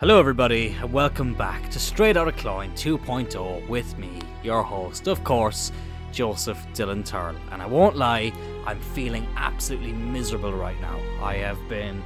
[0.00, 5.24] Hello, everybody, and welcome back to Straight Outta Cloyne 2.0 with me, your host, of
[5.24, 5.72] course,
[6.12, 7.34] Joseph Dylan Turl.
[7.50, 8.30] And I won't lie,
[8.66, 11.00] I'm feeling absolutely miserable right now.
[11.22, 12.02] I have been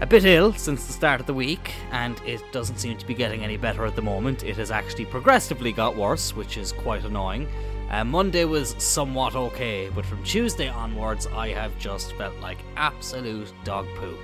[0.00, 3.12] a bit ill since the start of the week, and it doesn't seem to be
[3.12, 4.42] getting any better at the moment.
[4.42, 7.46] It has actually progressively got worse, which is quite annoying.
[7.90, 13.52] Uh, Monday was somewhat okay, but from Tuesday onwards, I have just felt like absolute
[13.64, 14.16] dog poo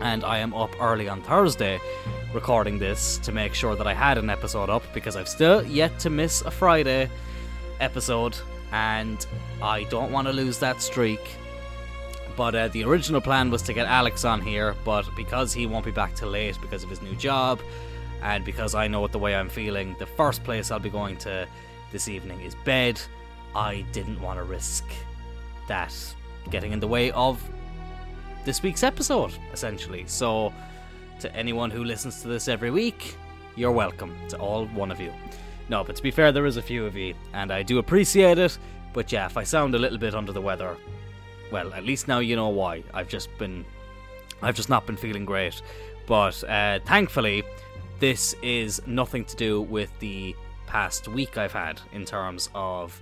[0.00, 1.80] and I am up early on Thursday
[2.32, 5.98] recording this to make sure that I had an episode up because I've still yet
[6.00, 7.10] to miss a Friday
[7.80, 8.36] episode
[8.72, 9.26] and
[9.60, 11.36] I don't want to lose that streak.
[12.36, 15.84] But uh, the original plan was to get Alex on here, but because he won't
[15.84, 17.60] be back till late because of his new job,
[18.22, 21.16] and because I know what the way I'm feeling, the first place I'll be going
[21.18, 21.46] to
[21.90, 23.00] this evening is bed.
[23.54, 24.84] I didn't want to risk
[25.68, 25.94] that
[26.50, 27.42] getting in the way of
[28.44, 30.04] this week's episode, essentially.
[30.06, 30.52] So,
[31.20, 33.16] to anyone who listens to this every week,
[33.56, 35.12] you're welcome to all one of you.
[35.68, 38.38] No, but to be fair, there is a few of you, and I do appreciate
[38.38, 38.58] it.
[38.92, 40.76] But yeah, if I sound a little bit under the weather,
[41.50, 42.82] well, at least now you know why.
[42.92, 43.64] I've just been,
[44.42, 45.62] I've just not been feeling great.
[46.06, 47.44] But uh, thankfully,
[48.00, 50.34] this is nothing to do with the
[50.66, 53.00] past week I've had in terms of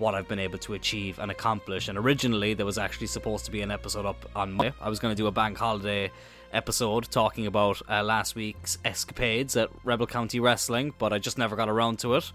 [0.00, 1.88] what I've been able to achieve and accomplish.
[1.88, 4.72] And originally, there was actually supposed to be an episode up on Monday.
[4.80, 6.10] I was going to do a bank holiday
[6.52, 11.54] episode talking about uh, last week's escapades at Rebel County Wrestling, but I just never
[11.54, 12.32] got around to it.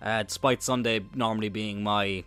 [0.00, 2.24] Uh, despite Sunday normally being my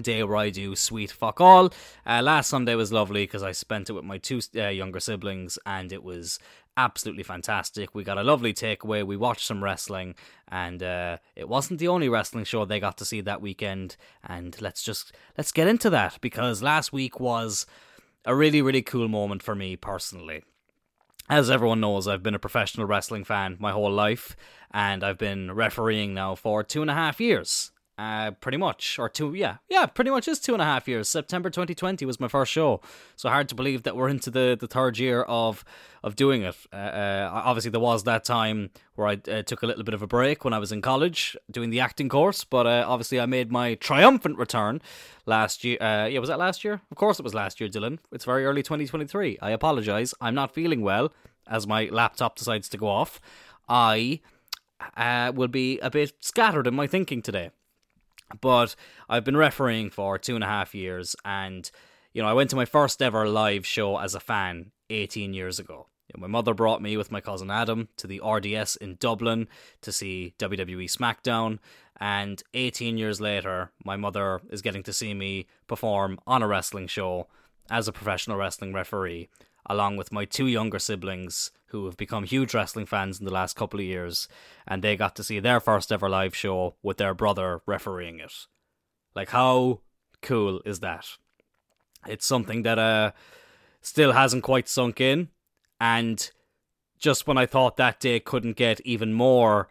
[0.00, 1.72] day where I do sweet fuck all.
[2.06, 5.58] Uh, last Sunday was lovely because I spent it with my two uh, younger siblings
[5.66, 6.38] and it was
[6.76, 7.94] absolutely fantastic.
[7.94, 9.04] We got a lovely takeaway.
[9.04, 10.14] We watched some wrestling,
[10.48, 13.96] and uh, it wasn't the only wrestling show they got to see that weekend.
[14.24, 17.66] And let's just let's get into that because last week was
[18.24, 20.42] a really really cool moment for me personally.
[21.28, 24.36] As everyone knows, I've been a professional wrestling fan my whole life,
[24.70, 27.72] and I've been refereeing now for two and a half years.
[27.98, 31.08] Uh, pretty much, or two, yeah, yeah, pretty much is two and a half years.
[31.08, 32.78] September 2020 was my first show,
[33.16, 35.64] so hard to believe that we're into the, the third year of
[36.02, 36.54] of doing it.
[36.70, 40.02] Uh, uh, obviously, there was that time where I uh, took a little bit of
[40.02, 43.24] a break when I was in college doing the acting course, but uh, obviously, I
[43.24, 44.82] made my triumphant return
[45.24, 45.78] last year.
[45.80, 46.82] Uh, yeah, was that last year?
[46.90, 47.98] Of course, it was last year, Dylan.
[48.12, 49.38] It's very early 2023.
[49.40, 50.12] I apologize.
[50.20, 51.14] I'm not feeling well
[51.46, 53.22] as my laptop decides to go off.
[53.70, 54.20] I
[55.34, 57.52] will be a bit scattered in my thinking today.
[58.40, 58.74] But
[59.08, 61.70] I've been refereeing for two and a half years, and
[62.12, 65.58] you know, I went to my first ever live show as a fan 18 years
[65.58, 65.88] ago.
[66.16, 69.48] My mother brought me with my cousin Adam to the RDS in Dublin
[69.82, 71.58] to see WWE SmackDown,
[72.00, 76.86] and 18 years later, my mother is getting to see me perform on a wrestling
[76.86, 77.26] show
[77.70, 79.28] as a professional wrestling referee,
[79.68, 83.56] along with my two younger siblings who have become huge wrestling fans in the last
[83.56, 84.28] couple of years,
[84.66, 88.32] and they got to see their first ever live show with their brother refereeing it.
[89.14, 89.80] Like, how
[90.22, 91.06] cool is that?
[92.06, 93.12] It's something that uh,
[93.80, 95.28] still hasn't quite sunk in,
[95.80, 96.30] and
[96.98, 99.68] just when I thought that day couldn't get even more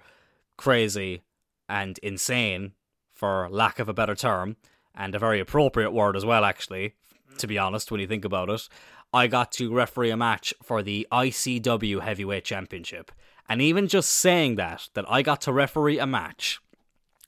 [0.57, 1.23] crazy
[1.67, 2.73] and insane,
[3.13, 4.57] for lack of a better term,
[4.93, 6.93] and a very appropriate word as well, actually,
[7.37, 8.67] to be honest, when you think about it,
[9.15, 13.13] I got to referee a match for the ICW Heavyweight Championship.
[13.47, 16.59] And even just saying that, that I got to referee a match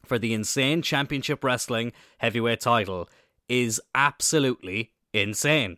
[0.03, 3.09] for the insane championship wrestling heavyweight title
[3.47, 5.77] is absolutely insane.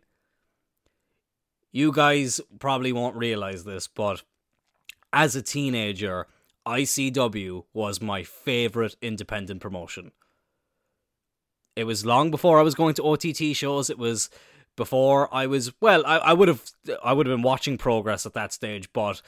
[1.72, 4.24] You guys probably won't realize this, but
[5.14, 6.26] as a teenager,
[6.66, 10.12] ICW was my favorite independent promotion.
[11.76, 13.92] It was long before I was going to OTT shows.
[13.92, 14.32] It was
[14.80, 15.32] before.
[15.32, 16.64] I was well, I, I would have
[17.04, 19.22] I would have been watching Progress at that stage, but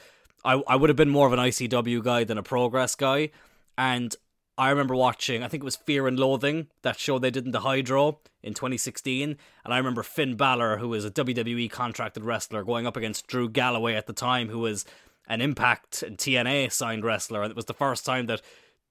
[0.44, 3.30] I I would have been more of an ICW guy than a Progress guy,
[3.78, 4.16] and
[4.58, 7.52] I remember watching I think it was Fear and Loathing that show they did in
[7.52, 12.64] the Hydro in 2016, and I remember Finn Balor, who was a WWE contracted wrestler,
[12.64, 14.84] going up against Drew Galloway at the time, who was
[15.28, 18.42] an Impact and TNA signed wrestler, and it was the first time that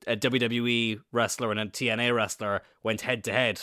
[0.08, 3.62] a WWE wrestler and a TNA wrestler went head to head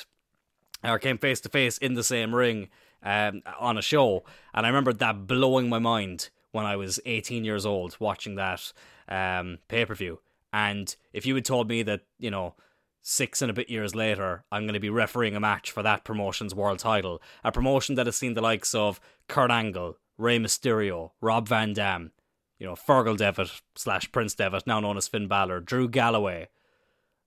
[0.85, 2.69] or came face to face in the same ring
[3.03, 4.25] um, on a show.
[4.55, 8.73] And I remember that blowing my mind when I was 18 years old watching that
[9.09, 10.21] um, pay per view.
[10.53, 12.55] And if you had told me that, you know,
[13.03, 16.05] six and a bit years later, I'm going to be refereeing a match for that
[16.05, 21.12] promotion's world title, a promotion that has seen the likes of Kurt Angle, Rey Mysterio,
[21.21, 22.12] Rob Van Dam,
[22.59, 26.49] you know, Fergal Devitt slash Prince Devitt, now known as Finn Balor, Drew Galloway,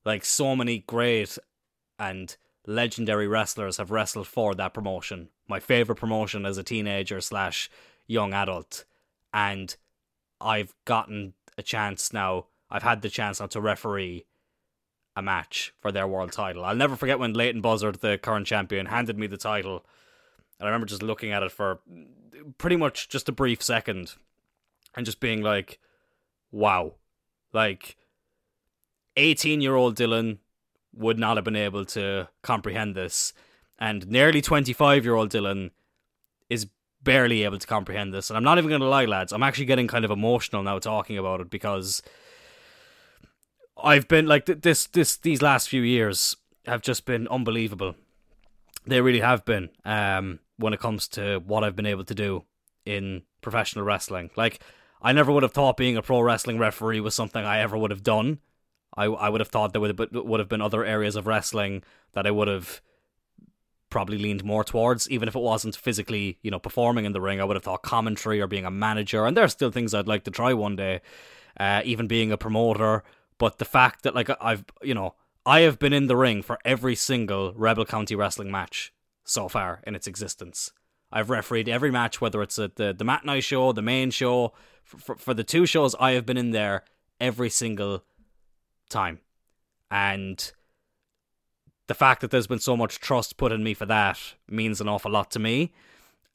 [0.03, 1.37] like so many great
[1.97, 2.35] and
[2.65, 5.29] legendary wrestlers have wrestled for that promotion.
[5.51, 7.69] My favorite promotion as a teenager slash
[8.07, 8.85] young adult,
[9.33, 9.75] and
[10.39, 12.45] I've gotten a chance now.
[12.69, 14.25] I've had the chance now to referee
[15.13, 16.63] a match for their world title.
[16.63, 19.85] I'll never forget when Leyton Buzzard, the current champion, handed me the title.
[20.57, 21.81] And I remember just looking at it for
[22.57, 24.13] pretty much just a brief second
[24.95, 25.79] and just being like,
[26.49, 26.93] wow.
[27.51, 27.97] Like,
[29.17, 30.37] 18 year old Dylan
[30.93, 33.33] would not have been able to comprehend this.
[33.81, 35.71] And nearly 25 year old Dylan
[36.49, 36.67] is
[37.03, 38.29] barely able to comprehend this.
[38.29, 39.33] And I'm not even going to lie, lads.
[39.33, 42.03] I'm actually getting kind of emotional now talking about it because
[43.83, 44.85] I've been like this.
[44.85, 46.35] This these last few years
[46.67, 47.95] have just been unbelievable.
[48.85, 49.69] They really have been.
[49.83, 52.45] Um, when it comes to what I've been able to do
[52.85, 54.59] in professional wrestling, like
[55.01, 57.89] I never would have thought being a pro wrestling referee was something I ever would
[57.89, 58.41] have done.
[58.95, 61.81] I I would have thought there would have would have been other areas of wrestling
[62.13, 62.79] that I would have
[63.91, 67.39] probably leaned more towards, even if it wasn't physically, you know, performing in the ring.
[67.39, 70.07] I would have thought commentary or being a manager, and there are still things I'd
[70.07, 71.01] like to try one day,
[71.59, 73.03] uh, even being a promoter.
[73.37, 75.13] But the fact that like I've, you know,
[75.45, 78.93] I have been in the ring for every single Rebel County wrestling match
[79.23, 80.71] so far in its existence.
[81.11, 84.53] I've refereed every match, whether it's at the the matinee show, the main show.
[84.83, 86.83] For, for, for the two shows, I have been in there
[87.19, 88.03] every single
[88.89, 89.19] time,
[89.89, 90.51] and
[91.91, 94.17] the fact that there's been so much trust put in me for that
[94.49, 95.73] means an awful lot to me.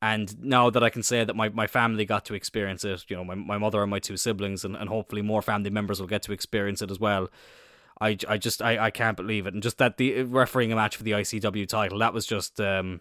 [0.02, 3.16] And now that I can say that my, my family got to experience it, you
[3.16, 6.08] know, my, my mother and my two siblings, and, and hopefully more family members will
[6.08, 7.30] get to experience it as well.
[8.02, 10.94] I, I just I, I can't believe it, and just that the refereeing a match
[10.94, 13.00] for the ICW title that was just um,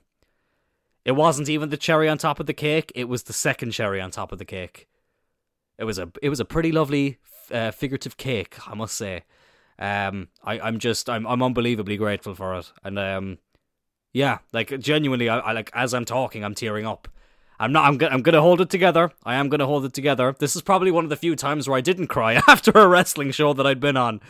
[1.04, 4.00] it wasn't even the cherry on top of the cake; it was the second cherry
[4.00, 4.88] on top of the cake.
[5.78, 7.18] It was a it was a pretty lovely
[7.52, 9.24] uh, figurative cake, I must say.
[9.78, 13.38] Um, I, I'm just I'm I'm unbelievably grateful for it, and um,
[14.14, 17.08] yeah, like genuinely, I, I like as I'm talking, I'm tearing up.
[17.60, 17.86] I'm not.
[17.86, 18.14] I'm.
[18.14, 19.12] I'm gonna hold it together.
[19.24, 20.36] I am gonna hold it together.
[20.38, 23.32] This is probably one of the few times where I didn't cry after a wrestling
[23.32, 24.22] show that I'd been on.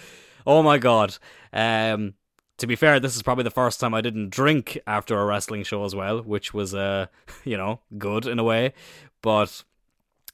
[0.46, 1.18] Oh my god.
[1.54, 2.16] Um.
[2.60, 5.64] To be fair, this is probably the first time I didn't drink after a wrestling
[5.64, 7.08] show as well, which was uh,
[7.44, 8.74] you know, good in a way,
[9.22, 9.64] but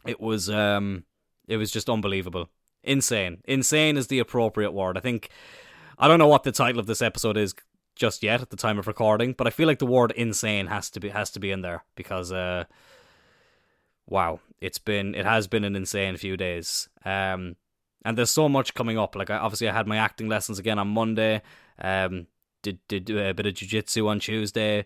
[0.06, 1.04] it was um,
[1.48, 2.48] it was just unbelievable
[2.84, 3.42] insane.
[3.46, 4.98] Insane is the appropriate word.
[4.98, 5.30] I think
[5.98, 7.54] I don't know what the title of this episode is
[7.96, 10.90] just yet at the time of recording, but I feel like the word insane has
[10.92, 12.66] to be has to be in there because uh
[14.08, 16.90] wow, it's been it has been an insane few days.
[17.06, 17.56] Um
[18.04, 19.16] and there's so much coming up.
[19.16, 21.42] Like I, obviously I had my acting lessons again on Monday.
[21.80, 22.28] Um
[22.64, 24.86] did did a bit of jiu-jitsu on Tuesday.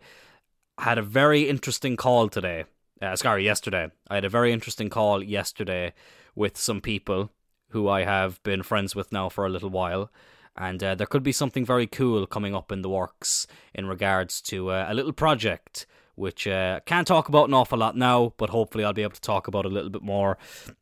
[0.77, 2.65] I had a very interesting call today.
[3.01, 3.89] Uh, sorry, yesterday.
[4.09, 5.93] I had a very interesting call yesterday
[6.33, 7.31] with some people
[7.75, 10.09] who I have been friends with now for a little while.
[10.55, 14.39] And uh, there could be something very cool coming up in the works in regards
[14.43, 15.85] to uh, a little project,
[16.15, 19.19] which uh, can't talk about an awful lot now, but hopefully I'll be able to
[19.21, 20.37] talk about a little bit more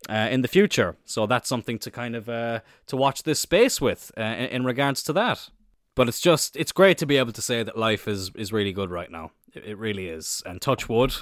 [0.08, 0.96] uh, in the future.
[1.04, 5.02] So that's something to kind of uh, to watch this space with uh, in, regards
[5.04, 5.50] to that.
[5.96, 8.72] But it's just it's great to be able to say that life is is really
[8.72, 9.32] good right now.
[9.52, 11.16] It, it really is, and touch wood,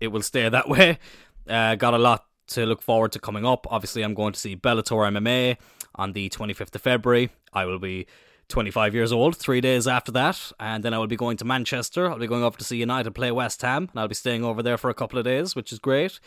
[0.00, 1.00] it will stay that way.
[1.48, 3.66] got a lot to look forward to coming up.
[3.70, 5.56] Obviously, I'm going to see Bellator MMA
[5.94, 7.30] on the 25th of February.
[7.52, 8.06] I will be
[8.48, 12.10] 25 years old three days after that, and then I will be going to Manchester.
[12.10, 14.62] I'll be going over to see United play West Ham, and I'll be staying over
[14.62, 16.20] there for a couple of days, which is great.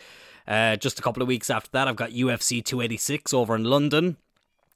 [0.46, 4.16] Uh, just a couple of weeks after that, I've got UFC 286 over in London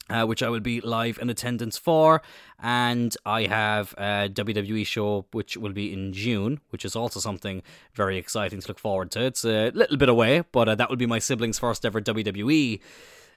[0.09, 2.21] uh, which I will be live in attendance for.
[2.61, 7.61] And I have a WWE show which will be in June, which is also something
[7.93, 9.23] very exciting to look forward to.
[9.23, 12.79] It's a little bit away, but uh, that will be my siblings' first ever WWE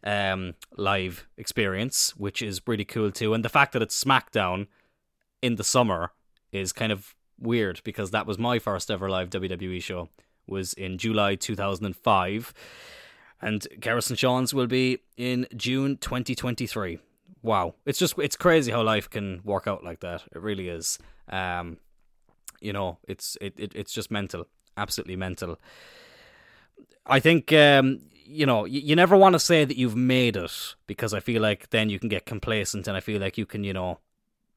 [0.05, 3.35] um, live experience, which is really cool too.
[3.35, 4.67] And the fact that it's SmackDown
[5.43, 6.13] in the summer
[6.53, 10.09] is kind of weird because that was my first ever live WWE show
[10.47, 12.55] was in July 2005
[13.41, 16.99] and Garrison and Sean's will be in June 2023.
[17.43, 20.23] Wow, it's just it's crazy how life can work out like that.
[20.35, 20.99] It really is.
[21.29, 21.79] Um,
[22.61, 25.59] you know, it's it, it it's just mental, absolutely mental.
[27.07, 30.75] I think um, you know you, you never want to say that you've made it
[30.87, 33.65] because I feel like then you can get complacent and I feel like you can
[33.65, 33.99] you know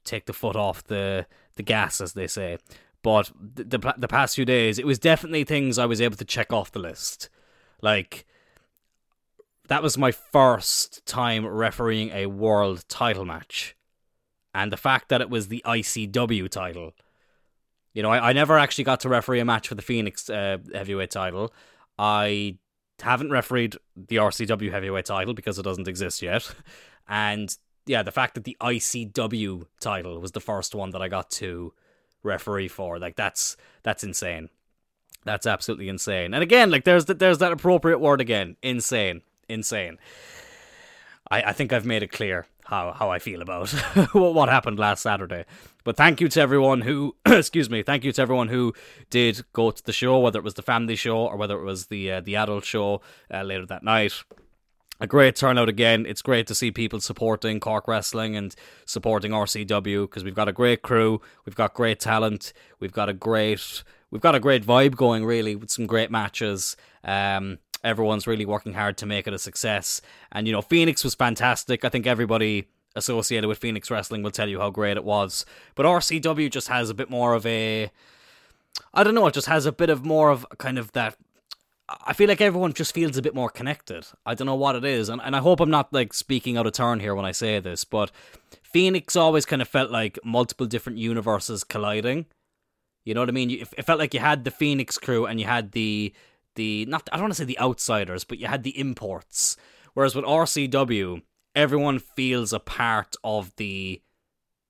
[0.03, 2.57] take the foot off the the gas as they say.
[3.01, 6.25] But the the, the past few days, it was definitely things I was able to
[6.25, 7.29] check off the list,
[7.81, 8.25] like
[9.69, 13.75] that was my first time refereeing a world title match.
[14.53, 16.93] And the fact that it was the ICW title.
[17.93, 20.57] You know, I, I never actually got to referee a match for the Phoenix uh,
[20.73, 21.53] heavyweight title.
[21.99, 22.57] I
[22.99, 26.51] haven't refereed the RCW heavyweight title because it doesn't exist yet.
[27.11, 27.57] And
[27.87, 31.73] yeah, the fact that the ICW title was the first one that I got to
[32.21, 34.49] referee for, like that's that's insane.
[35.25, 36.35] That's absolutely insane.
[36.35, 39.97] And again, like there's the, there's that appropriate word again, insane insane.
[41.29, 43.69] I, I think I've made it clear how, how I feel about
[44.13, 45.45] what happened last Saturday.
[45.83, 48.73] But thank you to everyone who, excuse me, thank you to everyone who
[49.09, 51.87] did go to the show, whether it was the family show or whether it was
[51.87, 53.01] the uh, the adult show
[53.33, 54.23] uh, later that night
[54.99, 56.05] a great turnout again.
[56.05, 58.53] It's great to see people supporting Cork Wrestling and
[58.85, 63.13] supporting RCW because we've got a great crew, we've got great talent, we've got a
[63.13, 66.75] great we've got a great vibe going really with some great matches.
[67.03, 71.15] Um, everyone's really working hard to make it a success, and you know Phoenix was
[71.15, 71.85] fantastic.
[71.85, 75.45] I think everybody associated with Phoenix Wrestling will tell you how great it was,
[75.75, 77.91] but RCW just has a bit more of a
[78.93, 81.15] I don't know, it just has a bit of more of kind of that
[82.05, 84.05] I feel like everyone just feels a bit more connected.
[84.25, 86.67] I don't know what it is, and, and I hope I'm not like speaking out
[86.67, 88.11] of turn here when I say this, but
[88.61, 92.27] Phoenix always kind of felt like multiple different universes colliding.
[93.05, 93.49] You know what I mean?
[93.49, 96.13] It felt like you had the Phoenix crew and you had the
[96.59, 99.55] the not I don't want to say the outsiders, but you had the imports.
[99.93, 101.23] Whereas with RCW,
[101.55, 104.01] everyone feels a part of the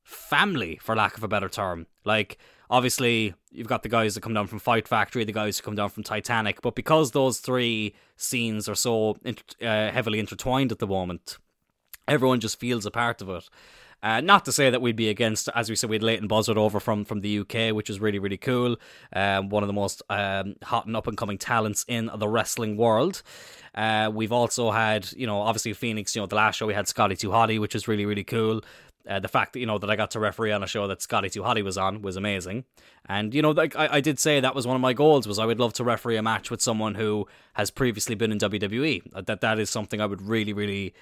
[0.04, 1.88] family, for lack of a better term.
[2.06, 2.38] Like
[2.70, 5.76] obviously you've got the guys that come down from Fight Factory, the guys who come
[5.76, 10.88] down from Titanic, but because those three scenes are so uh, heavily intertwined at the
[10.88, 11.40] moment,
[12.08, 13.50] everyone just feels a part of it.
[14.02, 16.58] Uh, not to say that we'd be against, as we said, we had Leyton Buzzard
[16.58, 18.78] over from, from the UK, which is really, really cool.
[19.14, 22.78] Um, one of the most um, hot and up and coming talents in the wrestling
[22.78, 23.22] world.
[23.76, 26.88] Uh, we've also had, you know, obviously Phoenix, you know, the last show we had
[26.88, 28.62] Scotty 2 Hotty, which is really, really cool.
[29.08, 31.02] Uh, the fact that you know that I got to referee on a show that
[31.02, 32.66] Scotty 2 Hotty was on was amazing,
[33.08, 35.40] and you know like I, I did say that was one of my goals was
[35.40, 39.26] I would love to referee a match with someone who has previously been in WWE.
[39.26, 40.94] That that is something I would really really.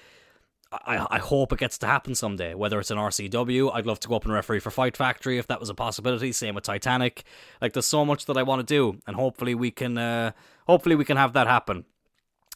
[0.70, 2.54] I, I hope it gets to happen someday.
[2.54, 5.46] Whether it's an RCW, I'd love to go up and referee for Fight Factory if
[5.46, 6.30] that was a possibility.
[6.32, 7.24] Same with Titanic.
[7.62, 9.96] Like there's so much that I want to do, and hopefully we can.
[9.96, 10.32] Uh,
[10.66, 11.84] hopefully we can have that happen.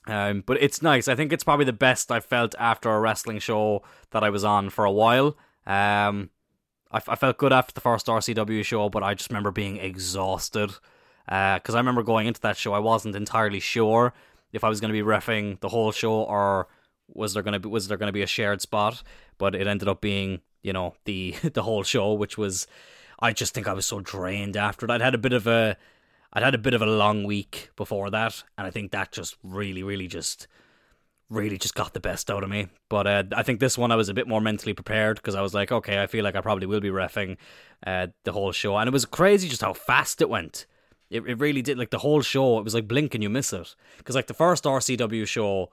[0.07, 1.09] Um, but it's nice.
[1.09, 4.45] I think it's probably the best I've felt after a wrestling show that I was
[4.45, 5.37] on for a while.
[5.67, 6.31] Um,
[6.91, 10.73] I, I felt good after the first RCW show, but I just remember being exhausted.
[11.25, 14.13] Because uh, I remember going into that show, I wasn't entirely sure
[14.53, 16.69] if I was going to be refing the whole show or
[17.15, 19.03] was there to be was there to be a shared spot.
[19.39, 22.67] But it ended up being you know the the whole show, which was
[23.21, 24.91] I just think I was so drained after it.
[24.91, 25.77] I'd had a bit of a
[26.33, 29.37] I'd had a bit of a long week before that, and I think that just
[29.43, 30.47] really, really just
[31.29, 32.69] really just got the best out of me.
[32.89, 35.41] But uh, I think this one I was a bit more mentally prepared because I
[35.41, 37.39] was like, okay, I feel like I probably will be refing
[37.87, 40.67] uh, the whole show, and it was crazy just how fast it went.
[41.11, 41.79] It, it really did.
[41.79, 43.75] Like the whole show, it was like blink and you miss it.
[43.99, 45.71] Because like the first RCW show,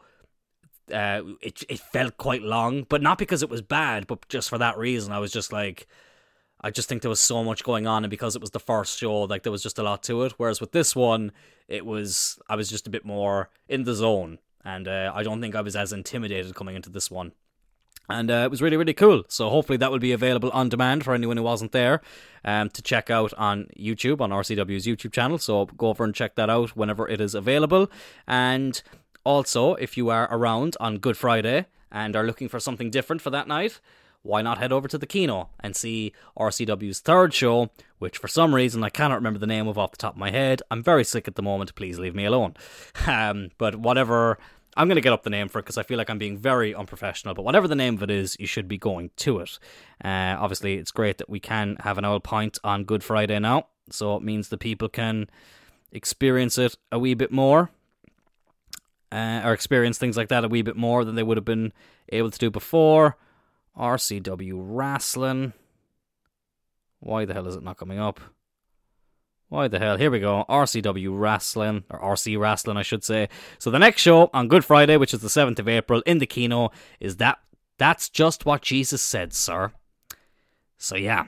[0.92, 4.58] uh, it it felt quite long, but not because it was bad, but just for
[4.58, 5.12] that reason.
[5.12, 5.88] I was just like,
[6.62, 8.98] I just think there was so much going on, and because it was the first
[8.98, 10.34] show, like there was just a lot to it.
[10.38, 11.32] Whereas with this one,
[11.68, 15.42] it was I was just a bit more in the zone, and uh, I don't
[15.42, 17.34] think I was as intimidated coming into this one.
[18.10, 19.24] And uh, it was really, really cool.
[19.28, 22.02] So hopefully that will be available on demand for anyone who wasn't there
[22.44, 25.38] um, to check out on YouTube, on RCW's YouTube channel.
[25.38, 27.90] So go over and check that out whenever it is available.
[28.28, 28.82] And
[29.30, 33.30] also, if you are around on Good Friday and are looking for something different for
[33.30, 33.80] that night,
[34.24, 37.70] why not head over to the Kino and see RCW's third show,
[38.00, 40.32] which for some reason I cannot remember the name of off the top of my
[40.32, 40.64] head.
[40.72, 42.56] I'm very sick at the moment, please leave me alone.
[43.08, 44.40] Um, but whatever,
[44.76, 46.38] I'm going to get up the name for it because I feel like I'm being
[46.38, 49.60] very unprofessional, but whatever the name of it is, you should be going to it.
[50.04, 53.68] Uh, obviously, it's great that we can have an old pint on Good Friday now,
[53.92, 55.30] so it means the people can
[55.92, 57.70] experience it a wee bit more.
[59.12, 61.74] Uh, or experience things like that a wee bit more than they would have been
[62.10, 63.18] able to do before.
[63.78, 65.54] RCW Wrestling.
[67.00, 68.20] Why the hell is it not coming up?
[69.48, 69.98] Why the hell?
[69.98, 70.46] Here we go.
[70.48, 73.30] RCW Wrestling, or RC Wrestling, I should say.
[73.58, 76.28] So the next show on Good Friday, which is the 7th of April in the
[76.28, 77.40] Kino, is that.
[77.80, 79.72] That's just what Jesus said, sir.
[80.78, 81.28] So yeah,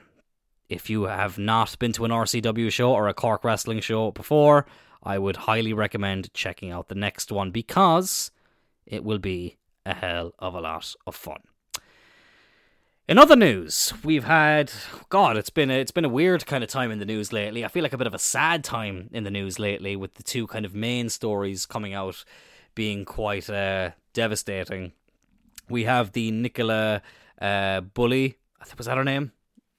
[0.69, 4.65] if you have not been to an RCW show or a Cork Wrestling show before,
[5.03, 8.31] I would highly recommend checking out the next one because
[8.85, 11.41] it will be a hell of a lot of fun.
[13.07, 14.71] In other news, we've had
[15.09, 15.35] God.
[15.35, 17.65] It's been a, it's been a weird kind of time in the news lately.
[17.65, 20.23] I feel like a bit of a sad time in the news lately, with the
[20.23, 22.23] two kind of main stories coming out
[22.73, 24.93] being quite uh, devastating.
[25.67, 27.01] We have the Nicola
[27.41, 28.37] uh, Bulley.
[28.61, 29.31] I think was that her name,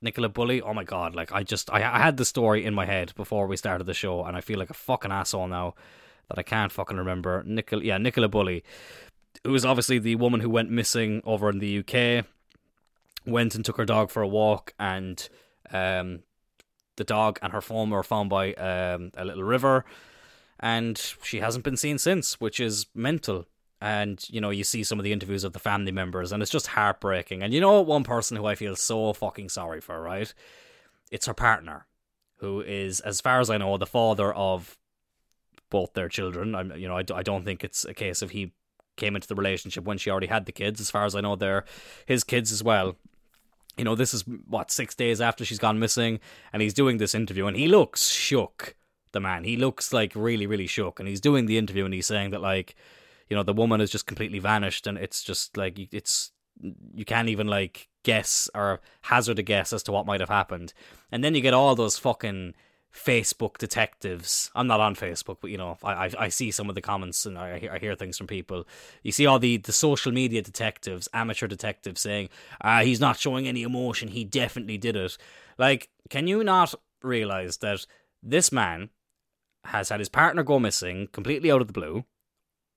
[0.02, 1.14] Nicola Bulley, Oh my God!
[1.14, 3.94] Like I just I, I had the story in my head before we started the
[3.94, 5.75] show, and I feel like a fucking asshole now
[6.28, 7.42] that I can't fucking remember.
[7.47, 8.64] Nicola, yeah, Nicola Bulley,
[9.44, 12.26] who was obviously the woman who went missing over in the UK
[13.25, 15.28] went and took her dog for a walk, and
[15.71, 16.21] um,
[16.97, 19.85] the dog and her phone were found by um, a little river,
[20.61, 23.47] and she hasn't been seen since, which is mental.
[23.83, 26.53] And you know you see some of the interviews of the family members, and it's
[26.53, 27.43] just heartbreaking.
[27.43, 30.33] And you know one person who I feel so fucking sorry for, right?
[31.11, 31.87] It's her partner,
[32.37, 34.79] who is, as far as I know, the father of
[35.69, 36.55] both their children.
[36.55, 38.53] I'm, you know, I, I don't think it's a case of he
[38.97, 40.81] came into the relationship when she already had the kids.
[40.81, 41.65] As far as I know, they're
[42.07, 42.95] his kids as well.
[43.77, 46.21] You know, this is what six days after she's gone missing,
[46.53, 48.77] and he's doing this interview, and he looks shook.
[49.11, 52.07] The man, he looks like really, really shook, and he's doing the interview, and he's
[52.07, 52.77] saying that like,
[53.33, 56.33] you know, the woman has just completely vanished, and it's just like it's
[56.93, 60.75] you can't even like guess or hazard a guess as to what might have happened,
[61.11, 62.53] and then you get all those fucking
[62.95, 64.51] Facebook detectives.
[64.55, 67.25] I'm not on Facebook, but you know, I I, I see some of the comments
[67.25, 68.69] and I hear, I hear things from people.
[69.03, 72.29] You see all the, the social media detectives, amateur detectives saying,
[72.61, 74.09] ah, he's not showing any emotion.
[74.09, 75.17] He definitely did it.
[75.57, 77.87] Like, can you not realize that
[78.23, 78.91] this man
[79.65, 82.05] has had his partner go missing completely out of the blue,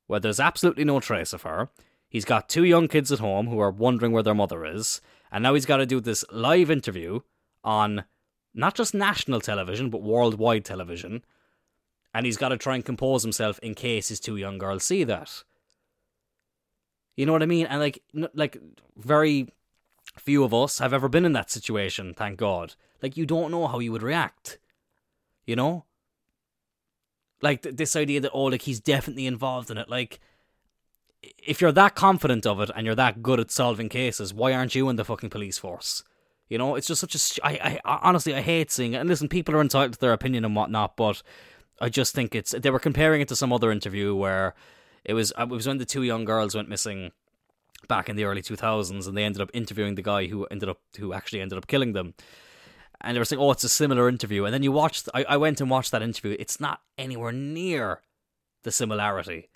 [0.08, 1.70] where there's absolutely no trace of her?
[2.08, 5.44] He's got two young kids at home who are wondering where their mother is, and
[5.44, 7.20] now he's got to do this live interview
[7.64, 8.06] on
[8.54, 11.24] not just national television, but worldwide television.
[12.14, 15.04] And he's got to try and compose himself in case his two young girls see
[15.04, 15.44] that.
[17.18, 17.66] You know what I mean?
[17.66, 18.02] And like,
[18.34, 18.58] like
[18.96, 19.50] very
[20.18, 22.14] few of us have ever been in that situation.
[22.14, 22.76] Thank God.
[23.02, 24.60] Like, you don't know how you would react.
[25.46, 25.86] You know,
[27.46, 29.88] like th- this idea that oh, like he's definitely involved in it.
[29.88, 30.20] Like,
[31.22, 34.76] if you're that confident of it and you're that good at solving cases, why aren't
[34.76, 36.04] you in the fucking police force?
[36.50, 37.46] You know, it's just such a.
[37.46, 38.98] I, I honestly, I hate seeing it.
[38.98, 41.22] And listen, people are entitled to their opinion and whatnot, but
[41.80, 42.52] I just think it's.
[42.52, 44.56] They were comparing it to some other interview where
[45.04, 45.32] it was.
[45.38, 47.12] Uh, it was when the two young girls went missing
[47.88, 50.80] back in the early 2000s, and they ended up interviewing the guy who ended up
[50.98, 52.16] who actually ended up killing them.
[53.02, 55.10] And they were saying, "Oh, it's a similar interview." And then you watched.
[55.14, 56.36] I, I went and watched that interview.
[56.40, 58.02] It's not anywhere near
[58.64, 59.50] the similarity.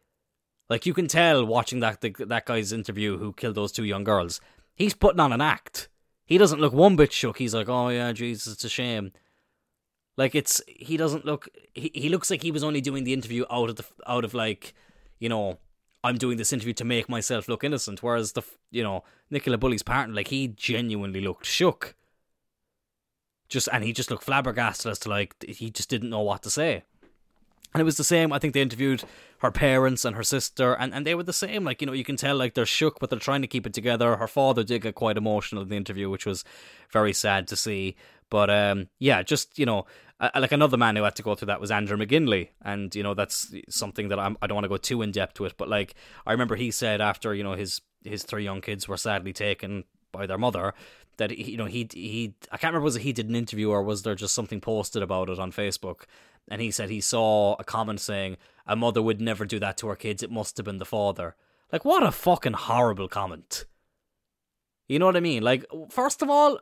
[0.69, 4.03] Like you can tell watching that the, that guy's interview who killed those two young
[4.03, 4.39] girls.
[4.75, 5.89] He's putting on an act
[6.29, 7.39] he doesn't look one bit shook.
[7.39, 9.12] He's like, oh yeah, Jesus, it's a shame.
[10.15, 11.49] Like it's he doesn't look.
[11.73, 14.36] He, he looks like he was only doing the interview out of the out of
[14.36, 14.75] like,
[15.17, 15.58] you know,
[16.04, 18.04] I'm doing this interview to make myself look innocent.
[18.04, 21.95] Whereas the you know Nicola Bulley's partner, like he genuinely looked shook.
[23.49, 26.49] Just and he just looked flabbergasted as to like he just didn't know what to
[26.49, 26.83] say.
[27.73, 28.33] And it was the same.
[28.33, 29.03] I think they interviewed
[29.39, 31.63] her parents and her sister, and, and they were the same.
[31.63, 33.75] Like, you know, you can tell, like, they're shook, but they're trying to keep it
[33.75, 34.15] together.
[34.15, 36.43] Her father did get quite emotional in the interview, which was
[36.91, 37.95] very sad to see.
[38.31, 39.85] But, um, yeah, just, you know,
[40.19, 42.49] like another man who had to go through that was Andrew McGinley.
[42.63, 45.39] And, you know, that's something that I'm, I don't want to go too in depth
[45.39, 45.93] with, but, like,
[46.25, 49.83] I remember he said after, you know, his, his three young kids were sadly taken
[50.12, 50.73] by their mother
[51.19, 53.84] that you know he he I can't remember was it he did an interview or
[53.84, 56.05] was there just something posted about it on Facebook
[56.49, 59.88] and he said he saw a comment saying a mother would never do that to
[59.88, 60.23] her kids.
[60.23, 61.36] It must have been the father.
[61.71, 63.65] Like what a fucking horrible comment.
[64.88, 65.43] You know what I mean?
[65.43, 66.60] Like first of all,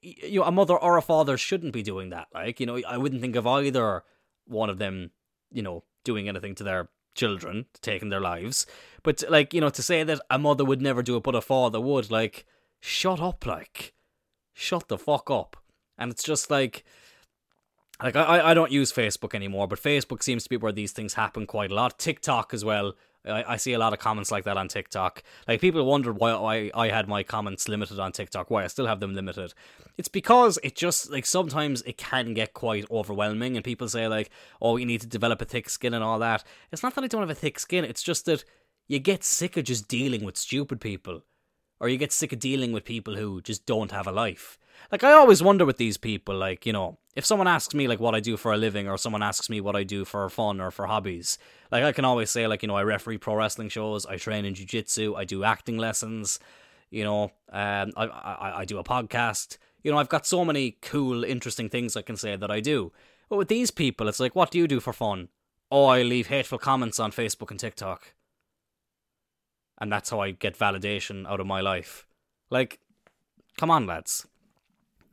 [0.00, 2.28] you know, a mother or a father shouldn't be doing that.
[2.32, 4.04] Like you know, I wouldn't think of either
[4.46, 5.10] one of them,
[5.52, 8.66] you know, doing anything to their children, taking their lives.
[9.02, 11.40] But like you know, to say that a mother would never do it, but a
[11.40, 12.46] father would, like,
[12.80, 13.94] shut up, like,
[14.52, 15.56] shut the fuck up.
[15.96, 16.84] And it's just like
[18.02, 21.14] like I, I don't use Facebook anymore, but Facebook seems to be where these things
[21.14, 21.98] happen quite a lot.
[21.98, 22.94] TikTok as well.
[23.26, 25.24] I, I see a lot of comments like that on TikTok.
[25.48, 28.86] Like people wondered why I, I had my comments limited on TikTok, why I still
[28.86, 29.52] have them limited.
[29.96, 34.30] It's because it just like sometimes it can get quite overwhelming and people say like,
[34.62, 36.44] Oh, you need to develop a thick skin and all that.
[36.70, 38.44] It's not that I don't have a thick skin, it's just that
[38.86, 41.24] you get sick of just dealing with stupid people.
[41.80, 44.58] Or you get sick of dealing with people who just don't have a life.
[44.90, 48.00] Like I always wonder with these people, like, you know, if someone asks me like
[48.00, 50.60] what I do for a living or someone asks me what I do for fun
[50.60, 51.38] or for hobbies,
[51.70, 54.44] like I can always say like, you know, I referee pro wrestling shows, I train
[54.44, 56.38] in jiu-jitsu, I do acting lessons,
[56.90, 59.58] you know, um I, I I do a podcast.
[59.82, 62.92] You know, I've got so many cool, interesting things I can say that I do.
[63.28, 65.28] But with these people, it's like, what do you do for fun?
[65.70, 68.14] Oh, I leave hateful comments on Facebook and TikTok.
[69.80, 72.06] And that's how I get validation out of my life.
[72.50, 72.80] Like,
[73.56, 74.26] come on, lads.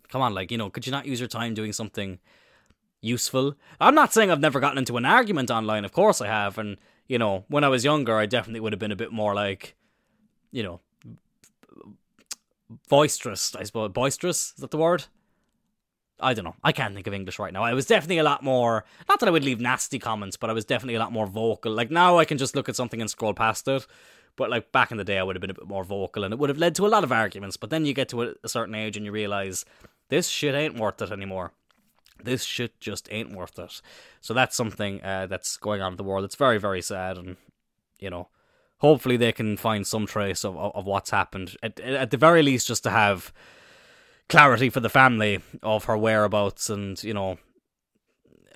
[0.09, 2.19] Come on, like, you know, could you not use your time doing something
[3.01, 3.55] useful?
[3.79, 6.57] I'm not saying I've never gotten into an argument online, of course I have.
[6.57, 9.35] And, you know, when I was younger, I definitely would have been a bit more
[9.35, 9.75] like,
[10.51, 10.79] you know,
[12.89, 13.91] boisterous, I suppose.
[13.91, 14.53] Boisterous?
[14.55, 15.05] Is that the word?
[16.19, 16.55] I don't know.
[16.63, 17.63] I can't think of English right now.
[17.63, 18.85] I was definitely a lot more.
[19.09, 21.73] Not that I would leave nasty comments, but I was definitely a lot more vocal.
[21.73, 23.85] Like now, I can just look at something and scroll past it.
[24.37, 26.33] But like back in the day, I would have been a bit more vocal, and
[26.33, 27.57] it would have led to a lot of arguments.
[27.57, 29.65] But then you get to a, a certain age, and you realize
[30.09, 31.51] this shit ain't worth it anymore.
[32.23, 33.81] This shit just ain't worth it.
[34.21, 36.25] So that's something uh, that's going on in the world.
[36.25, 37.37] It's very, very sad, and
[37.99, 38.29] you know,
[38.79, 41.55] hopefully they can find some trace of, of, of what's happened.
[41.63, 43.33] At, at the very least, just to have
[44.27, 47.37] clarity for the family of her whereabouts and, you know,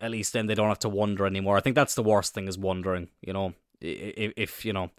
[0.02, 1.58] at least then they don't have to wonder anymore.
[1.58, 4.92] I think that's the worst thing is wondering, you know, if, if you know,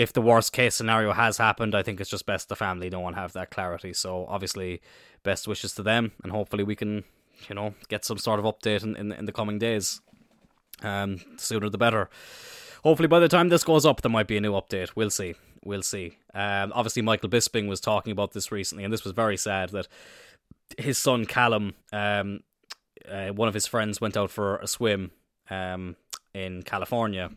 [0.00, 3.12] if the worst case scenario has happened, I think it's just best the family don't
[3.12, 3.92] have that clarity.
[3.92, 4.80] So obviously,
[5.22, 7.04] best wishes to them, and hopefully we can,
[7.50, 10.00] you know, get some sort of update in in, in the coming days.
[10.82, 12.08] Um, sooner the better.
[12.82, 14.92] Hopefully, by the time this goes up, there might be a new update.
[14.96, 15.34] We'll see.
[15.62, 16.16] We'll see.
[16.32, 19.86] Um, obviously, Michael Bisping was talking about this recently, and this was very sad that
[20.78, 22.40] his son Callum, um,
[23.06, 25.10] uh, one of his friends, went out for a swim
[25.50, 25.96] um,
[26.32, 27.32] in California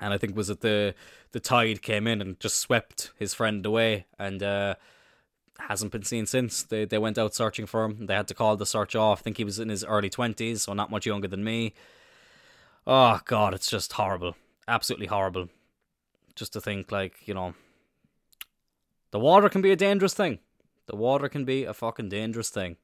[0.00, 0.94] and I think was it the
[1.32, 4.74] the tide came in and just swept his friend away, and uh,
[5.58, 6.62] hasn't been seen since.
[6.62, 8.06] They they went out searching for him.
[8.06, 9.20] They had to call the search off.
[9.20, 11.74] I think he was in his early twenties, so not much younger than me.
[12.86, 15.48] Oh God, it's just horrible, absolutely horrible.
[16.34, 17.54] Just to think, like you know,
[19.10, 20.38] the water can be a dangerous thing.
[20.86, 22.76] The water can be a fucking dangerous thing.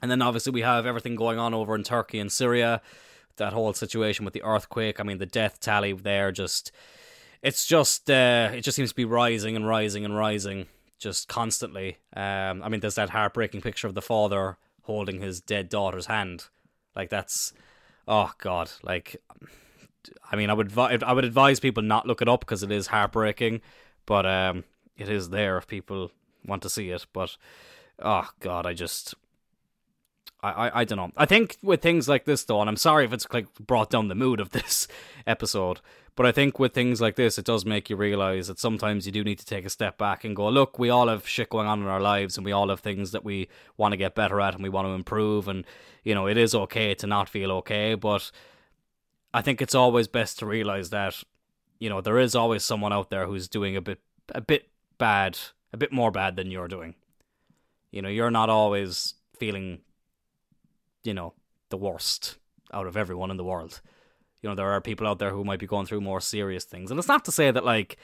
[0.00, 2.80] And then obviously we have everything going on over in Turkey and Syria
[3.36, 5.00] that whole situation with the earthquake.
[5.00, 6.72] I mean, the death tally there just
[7.42, 10.66] it's just uh, it just seems to be rising and rising and rising
[10.98, 11.98] just constantly.
[12.14, 16.46] Um, I mean, there's that heartbreaking picture of the father holding his dead daughter's hand.
[16.94, 17.52] Like that's
[18.06, 18.70] oh god.
[18.82, 19.16] Like
[20.30, 22.86] I mean, I would I would advise people not look it up because it is
[22.86, 23.60] heartbreaking,
[24.06, 24.64] but um,
[24.96, 26.12] it is there if people
[26.46, 27.06] want to see it.
[27.12, 27.36] But
[27.98, 29.14] oh god, I just
[30.42, 31.12] I, I, I don't know.
[31.16, 34.08] I think with things like this, though, and I'm sorry if it's like brought down
[34.08, 34.88] the mood of this
[35.26, 35.80] episode,
[36.14, 39.12] but I think with things like this, it does make you realize that sometimes you
[39.12, 41.66] do need to take a step back and go, look, we all have shit going
[41.66, 44.40] on in our lives, and we all have things that we want to get better
[44.40, 45.64] at and we want to improve, and
[46.04, 48.30] you know, it is okay to not feel okay, but
[49.32, 51.22] I think it's always best to realize that
[51.78, 55.38] you know there is always someone out there who's doing a bit a bit bad,
[55.72, 56.94] a bit more bad than you're doing.
[57.90, 59.80] You know, you're not always feeling
[61.04, 61.34] you know,
[61.70, 62.38] the worst
[62.72, 63.80] out of everyone in the world.
[64.42, 66.90] You know, there are people out there who might be going through more serious things.
[66.90, 67.96] And it's not to say that, like,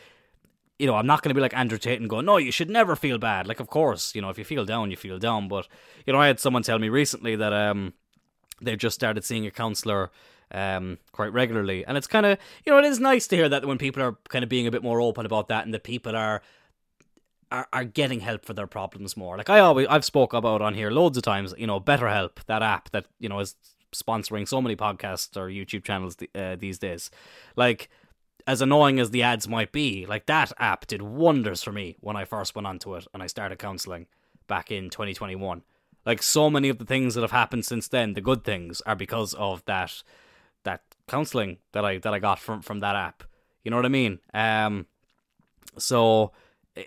[0.78, 2.70] you know, I'm not going to be like Andrew Tate and go, no, you should
[2.70, 3.48] never feel bad.
[3.48, 5.48] Like, of course, you know, if you feel down, you feel down.
[5.48, 5.66] But,
[6.06, 7.94] you know, I had someone tell me recently that um,
[8.62, 10.12] they've just started seeing a counselor
[10.52, 11.84] um, quite regularly.
[11.84, 14.16] And it's kind of, you know, it is nice to hear that when people are
[14.28, 16.42] kind of being a bit more open about that and that people are
[17.50, 19.36] are, are getting help for their problems more.
[19.36, 22.62] Like I always I've spoke about on here loads of times, you know, BetterHelp, that
[22.62, 23.54] app that, you know, is
[23.92, 27.10] sponsoring so many podcasts or YouTube channels uh, these days.
[27.56, 27.88] Like
[28.46, 32.16] as annoying as the ads might be, like that app did wonders for me when
[32.16, 34.06] I first went onto it and I started counseling
[34.46, 35.62] back in 2021.
[36.06, 38.96] Like so many of the things that have happened since then, the good things are
[38.96, 40.02] because of that
[40.64, 43.22] that counseling that I that I got from from that app.
[43.64, 44.18] You know what I mean?
[44.32, 44.86] Um
[45.76, 46.32] so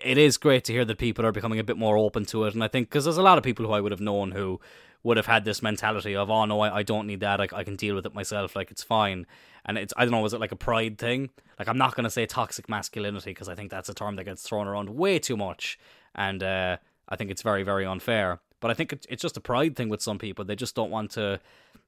[0.02, 2.54] it is great to hear that people are becoming a bit more open to it.
[2.54, 4.60] And I think because there's a lot of people who I would have known who
[5.02, 7.40] would have had this mentality of, oh no, I, I don't need that.
[7.40, 8.56] I, I can deal with it myself.
[8.56, 9.26] Like it's fine.
[9.64, 11.30] And it's I don't know, is it like a pride thing?
[11.58, 14.42] Like I'm not gonna say toxic masculinity because I think that's a term that gets
[14.42, 15.78] thrown around way too much,
[16.14, 16.78] and uh,
[17.08, 18.40] I think it's very very unfair.
[18.58, 20.44] But I think it, it's just a pride thing with some people.
[20.44, 21.40] They just don't want to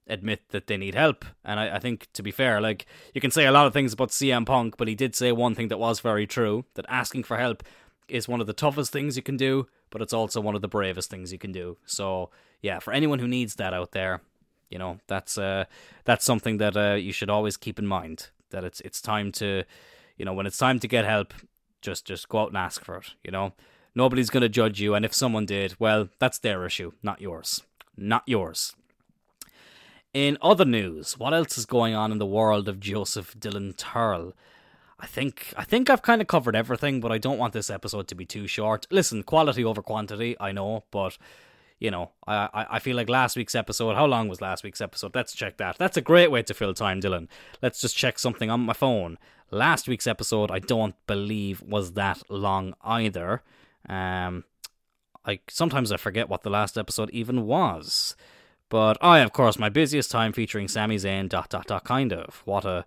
[0.07, 1.25] admit that they need help.
[1.45, 3.93] And I, I, think, to be fair, like, you can say a lot of things
[3.93, 7.25] about CM Punk, but he did say one thing that was very true that asking
[7.25, 7.63] for help
[8.09, 10.69] is one of the toughest things you can do, but it's also one of the
[10.69, 11.77] bravest things you can do.
[11.87, 12.31] So
[12.63, 14.21] yeah, for anyone who needs that out there,
[14.71, 15.65] you know that's uh,
[16.05, 18.31] that's something that uh, you should always keep in mind.
[18.51, 19.65] That it's it's time to,
[20.17, 21.35] you know, when it's time to get help,
[21.81, 23.15] just just go out and ask for it.
[23.23, 23.53] You know,
[23.95, 27.63] nobody's gonna judge you, and if someone did, well, that's their issue, not yours,
[27.97, 28.75] not yours.
[30.13, 34.33] In other news, what else is going on in the world of Joseph Dylan Turl?
[34.99, 38.09] I think I think I've kind of covered everything, but I don't want this episode
[38.09, 38.87] to be too short.
[38.91, 41.19] Listen, quality over quantity, I know, but
[41.81, 43.97] you know, I, I feel like last week's episode.
[43.97, 45.15] How long was last week's episode?
[45.15, 45.77] Let's check that.
[45.77, 47.29] That's a great way to fill time, Dylan.
[47.61, 49.19] Let's just check something on my phone.
[49.51, 53.43] Last week's episode, I don't believe was that long either.
[53.89, 54.45] Um,
[55.27, 58.17] I sometimes I forget what the last episode even was.
[58.69, 61.29] But I, of course, my busiest time featuring Sami Zayn.
[61.29, 61.85] Dot dot dot.
[61.85, 62.87] Kind of what a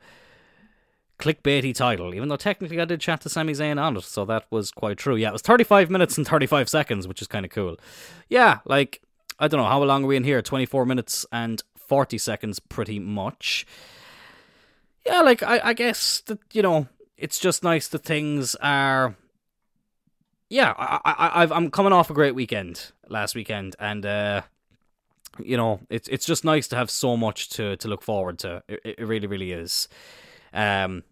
[1.19, 4.45] clickbaity title, even though technically I did chat to Sami Zayn on it, so that
[4.51, 5.15] was quite true.
[5.15, 7.77] Yeah, it was 35 minutes and 35 seconds, which is kind of cool.
[8.29, 9.01] Yeah, like,
[9.39, 10.41] I don't know, how long are we in here?
[10.41, 13.65] 24 minutes and 40 seconds, pretty much.
[15.05, 19.15] Yeah, like, I, I guess that, you know, it's just nice that things are.
[20.49, 24.41] Yeah, I, I, I've, I'm coming off a great weekend last weekend, and, uh,
[25.39, 28.63] you know, it's it's just nice to have so much to, to look forward to.
[28.67, 29.87] It, it really, really is.
[30.53, 31.03] Um,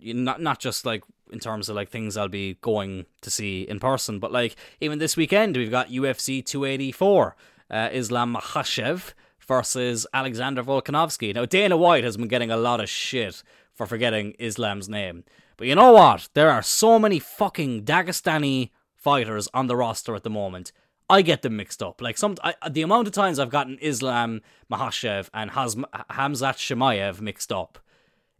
[0.00, 3.80] not not just like in terms of like things I'll be going to see in
[3.80, 7.36] person, but like even this weekend we've got UFC 284,
[7.70, 9.12] uh, Islam Makhachev
[9.46, 11.34] versus Alexander Volkanovski.
[11.34, 13.42] Now Dana White has been getting a lot of shit
[13.72, 15.24] for forgetting Islam's name,
[15.56, 16.28] but you know what?
[16.34, 20.72] There are so many fucking Dagestani fighters on the roster at the moment.
[21.08, 22.02] I get them mixed up.
[22.02, 24.40] Like some, I, the amount of times I've gotten Islam
[24.70, 27.78] Makhachev and Khamzat Chimaev mixed up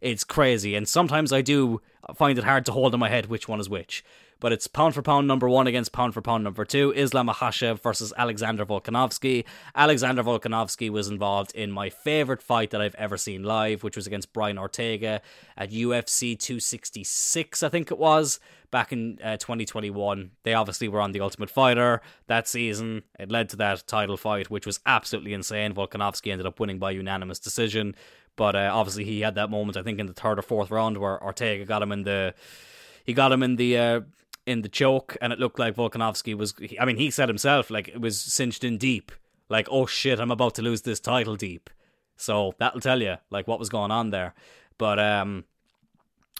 [0.01, 0.75] it's crazy.
[0.75, 1.81] And sometimes I do
[2.15, 4.03] find it hard to hold in my head which one is which.
[4.39, 6.93] But it's pound for pound number one against pound for pound number two.
[6.95, 9.45] Islam Makhachev versus Alexander Volkanovski.
[9.73, 14.05] Alexander Volkanovski was involved in my favorite fight that I've ever seen live, which was
[14.05, 15.21] against Brian Ortega
[15.57, 20.29] at UFC 266, I think it was, back in uh, 2021.
[20.43, 23.03] They obviously were on The Ultimate Fighter that season.
[23.17, 25.73] It led to that title fight, which was absolutely insane.
[25.73, 27.95] Volkanovski ended up winning by unanimous decision.
[28.37, 29.75] But uh, obviously, he had that moment.
[29.75, 32.33] I think in the third or fourth round where Ortega got him in the
[33.03, 34.01] he got him in the uh,
[34.45, 36.53] in the choke, and it looked like Volkanovski was.
[36.79, 39.11] I mean, he said himself like it was cinched in deep.
[39.49, 41.69] Like, oh shit, I'm about to lose this title deep.
[42.15, 44.33] So that'll tell you like what was going on there.
[44.77, 45.45] But um,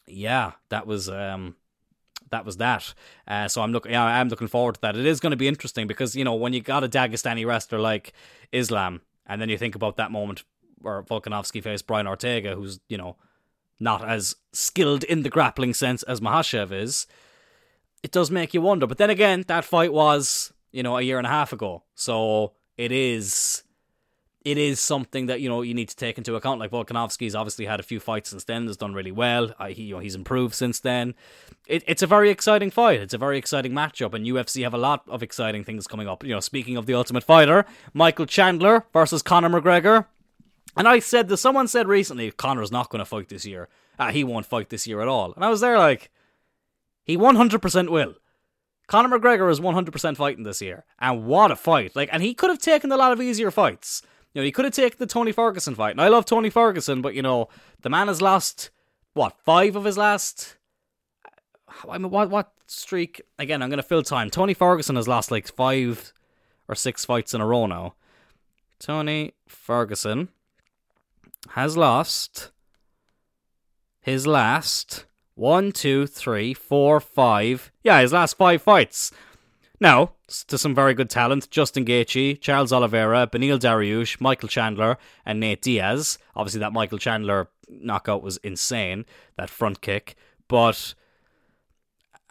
[0.05, 1.55] yeah, that was um,
[2.29, 2.93] that was that.
[3.27, 4.97] Uh, so I'm looking, yeah, I'm looking forward to that.
[4.97, 7.79] It is going to be interesting because you know when you got a Dagestani wrestler
[7.79, 8.13] like
[8.51, 10.43] Islam, and then you think about that moment
[10.83, 13.15] or Volkanovski faced Brian Ortega, who's you know
[13.79, 17.07] not as skilled in the grappling sense as Makhachev is.
[18.03, 21.17] It does make you wonder, but then again, that fight was you know a year
[21.17, 23.63] and a half ago, so it is
[24.47, 26.61] it is something that you know you need to take into account.
[26.61, 29.53] Like Volkanovski's obviously had a few fights since then, has done really well.
[29.59, 31.15] Uh, he, you know, he's improved since then.
[31.65, 33.01] It, it's a very exciting fight.
[33.01, 36.23] It's a very exciting matchup, and UFC have a lot of exciting things coming up.
[36.23, 40.05] You know, speaking of the Ultimate Fighter, Michael Chandler versus Conor McGregor.
[40.77, 43.67] And I said that someone said recently Conor's not going to fight this year.
[43.97, 45.33] Uh, he won't fight this year at all.
[45.33, 46.11] And I was there like,
[47.03, 48.15] he 100% will.
[48.87, 50.85] Conor McGregor is 100% fighting this year.
[50.99, 51.95] And what a fight.
[51.95, 54.01] Like, and he could have taken a lot of easier fights.
[54.33, 55.91] You know, he could have taken the Tony Ferguson fight.
[55.91, 57.49] And I love Tony Ferguson, but you know,
[57.81, 58.69] the man has lost,
[59.13, 60.57] what, five of his last.
[61.89, 63.21] I mean, what, what streak?
[63.39, 64.29] Again, I'm going to fill time.
[64.29, 66.13] Tony Ferguson has lost like five
[66.67, 67.95] or six fights in a row now.
[68.79, 70.29] Tony Ferguson
[71.53, 72.51] has lost
[73.99, 75.05] his last
[75.35, 77.71] one, two, three, four, five.
[77.83, 79.11] Yeah, his last five fights.
[79.79, 80.13] Now,
[80.47, 85.61] to some very good talent Justin Gaethje, Charles Oliveira, Beneil Dariush, Michael Chandler, and Nate
[85.61, 86.17] Diaz.
[86.35, 89.05] Obviously, that Michael Chandler knockout was insane,
[89.37, 90.15] that front kick.
[90.47, 90.95] But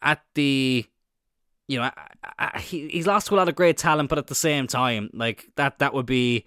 [0.03, 0.87] at the.
[1.69, 4.37] You know, I, I, he, he's lost a lot of great talent, but at the
[4.37, 6.47] same time, like that, that would be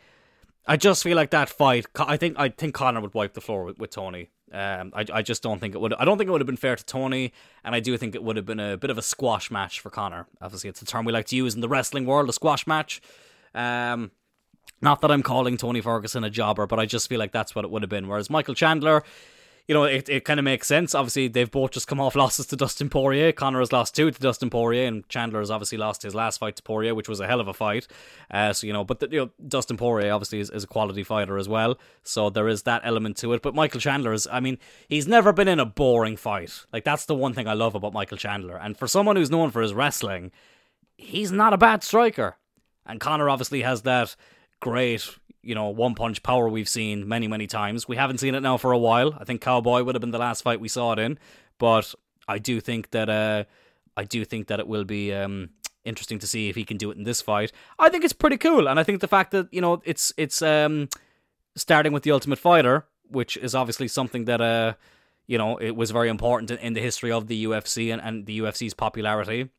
[0.69, 1.87] I just feel like that fight.
[1.97, 4.29] I think I think Conor would wipe the floor with, with Tony.
[4.51, 5.95] Um, I I just don't think it would.
[5.95, 8.23] I don't think it would have been fair to Tony, and I do think it
[8.23, 10.27] would have been a bit of a squash match for Conor.
[10.39, 13.01] Obviously, it's a term we like to use in the wrestling world, a squash match.
[13.55, 14.11] Um,
[14.79, 17.65] not that I'm calling Tony Ferguson a jobber, but I just feel like that's what
[17.65, 18.07] it would have been.
[18.07, 19.03] Whereas Michael Chandler,
[19.69, 20.95] you know, it, it kind of makes sense.
[20.95, 23.31] Obviously, they've both just come off losses to Dustin Poirier.
[23.31, 26.55] Conor has lost two to Dustin Poirier, and Chandler has obviously lost his last fight
[26.55, 27.87] to Poirier, which was a hell of a fight.
[28.31, 31.03] Uh, so you know, but the, you know, Dustin Poirier obviously is, is a quality
[31.03, 31.77] fighter as well.
[32.01, 33.43] So there is that element to it.
[33.43, 36.65] But Michael Chandler is, I mean, he's never been in a boring fight.
[36.73, 38.57] Like that's the one thing I love about Michael Chandler.
[38.57, 40.31] And for someone who's known for his wrestling,
[40.97, 42.37] he's not a bad striker.
[42.87, 44.15] And Conor obviously has that
[44.61, 45.15] great
[45.49, 47.87] you know, one punch power we've seen many, many times.
[47.87, 49.17] We haven't seen it now for a while.
[49.19, 51.17] I think Cowboy would have been the last fight we saw it in,
[51.57, 51.95] but
[52.27, 53.45] I do think that uh,
[53.97, 55.49] I do think that it will be um,
[55.83, 57.51] interesting to see if he can do it in this fight.
[57.79, 60.43] I think it's pretty cool, and I think the fact that you know it's it's
[60.43, 60.87] um,
[61.55, 64.73] starting with the Ultimate Fighter, which is obviously something that uh,
[65.25, 68.41] you know it was very important in the history of the UFC and, and the
[68.41, 69.49] UFC's popularity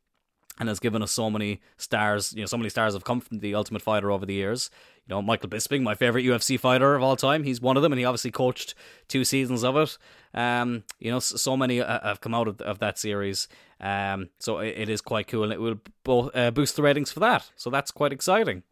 [0.61, 2.33] and has given us so many stars.
[2.33, 4.71] You know, so many stars have come from the Ultimate Fighter over the years.
[5.11, 7.99] Know, Michael Bisping, my favorite UFC fighter of all time, he's one of them, and
[7.99, 8.75] he obviously coached
[9.09, 9.99] two seasons of it.
[10.33, 13.49] Um, you know, so many uh, have come out of, of that series.
[13.81, 17.11] Um, so it, it is quite cool, and it will both uh, boost the ratings
[17.11, 17.51] for that.
[17.57, 18.63] So that's quite exciting.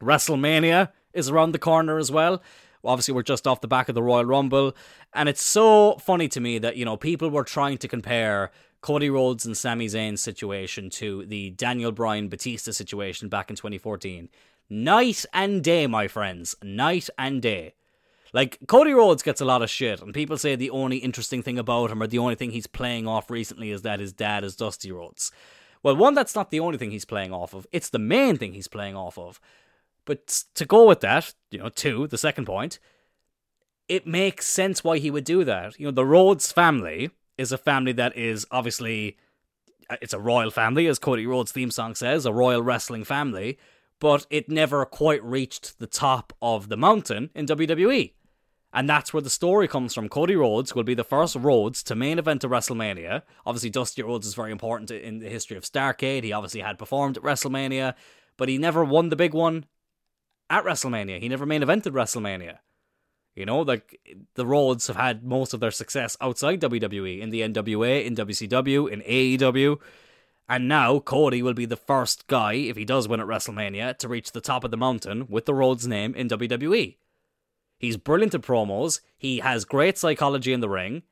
[0.00, 2.42] WrestleMania is around the corner as well.
[2.84, 4.76] Obviously, we're just off the back of the Royal Rumble,
[5.14, 9.08] and it's so funny to me that you know people were trying to compare Cody
[9.08, 14.28] Rhodes and Sami Zayn's situation to the Daniel Bryan Batista situation back in 2014.
[14.72, 16.56] Night and day, my friends.
[16.62, 17.74] Night and day.
[18.32, 21.58] Like, Cody Rhodes gets a lot of shit, and people say the only interesting thing
[21.58, 24.56] about him or the only thing he's playing off recently is that his dad is
[24.56, 25.30] Dusty Rhodes.
[25.82, 28.54] Well, one, that's not the only thing he's playing off of, it's the main thing
[28.54, 29.38] he's playing off of.
[30.06, 32.78] But to go with that, you know, two, the second point,
[33.88, 35.78] it makes sense why he would do that.
[35.78, 39.18] You know, the Rhodes family is a family that is obviously
[39.90, 43.58] uh, it's a royal family, as Cody Rhodes' theme song says, a royal wrestling family,
[44.02, 48.12] but it never quite reached the top of the mountain in WWE.
[48.72, 50.08] And that's where the story comes from.
[50.08, 53.22] Cody Rhodes will be the first Rhodes to main event of WrestleMania.
[53.46, 56.24] Obviously, Dusty Rhodes is very important in the history of Starcade.
[56.24, 57.94] He obviously had performed at WrestleMania,
[58.36, 59.66] but he never won the big one
[60.50, 61.20] at WrestleMania.
[61.20, 62.58] He never main evented WrestleMania.
[63.36, 64.00] You know, like
[64.34, 68.90] the Rhodes have had most of their success outside WWE, in the NWA, in WCW,
[68.90, 69.78] in AEW.
[70.48, 74.08] And now Cody will be the first guy, if he does win at WrestleMania, to
[74.08, 76.96] reach the top of the mountain with the Rhodes name in WWE.
[77.78, 79.00] He's brilliant at promos.
[79.18, 81.02] He has great psychology in the ring.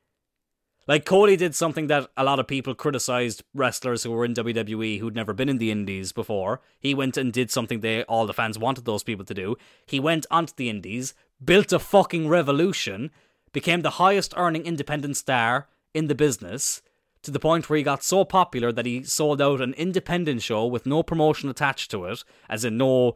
[0.87, 4.99] Like Cody did something that a lot of people criticized wrestlers who were in WWE
[4.99, 6.59] who'd never been in the indies before.
[6.79, 9.57] He went and did something they all the fans wanted those people to do.
[9.85, 11.13] He went onto the indies,
[11.43, 13.11] built a fucking revolution,
[13.51, 16.81] became the highest earning independent star in the business,
[17.23, 20.65] to the point where he got so popular that he sold out an independent show
[20.65, 23.15] with no promotion attached to it, as in no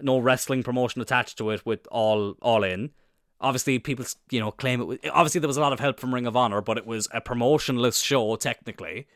[0.00, 2.90] no wrestling promotion attached to it with all all in.
[3.40, 4.84] Obviously, people you know claim it.
[4.84, 7.08] Was, obviously, there was a lot of help from Ring of Honor, but it was
[7.12, 9.06] a promotionless show technically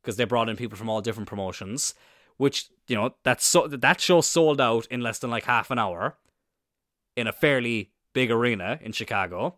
[0.00, 1.94] because they brought in people from all different promotions.
[2.36, 5.78] Which you know that's so that show sold out in less than like half an
[5.78, 6.16] hour
[7.16, 9.56] in a fairly big arena in Chicago.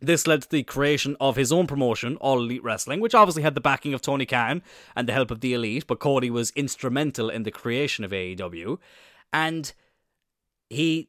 [0.00, 3.54] This led to the creation of his own promotion, All Elite Wrestling, which obviously had
[3.54, 4.62] the backing of Tony Khan
[4.94, 8.78] and the help of the Elite, but Cody was instrumental in the creation of AEW.
[9.32, 9.72] And
[10.68, 11.08] he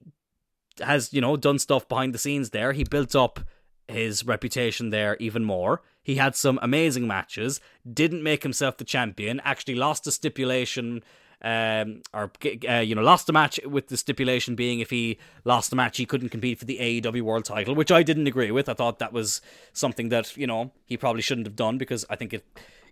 [0.80, 2.72] has, you know, done stuff behind the scenes there.
[2.72, 3.42] He built up
[3.88, 5.82] his reputation there even more.
[6.02, 7.60] He had some amazing matches,
[7.92, 11.04] didn't make himself the champion, actually lost a stipulation
[11.42, 12.32] um, or
[12.68, 15.98] uh, you know lost the match with the stipulation being if he lost the match
[15.98, 18.68] he couldn't compete for the AEW World Title, which I didn't agree with.
[18.68, 19.42] I thought that was
[19.74, 22.46] something that you know he probably shouldn't have done because I think it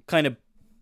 [0.07, 0.35] kind of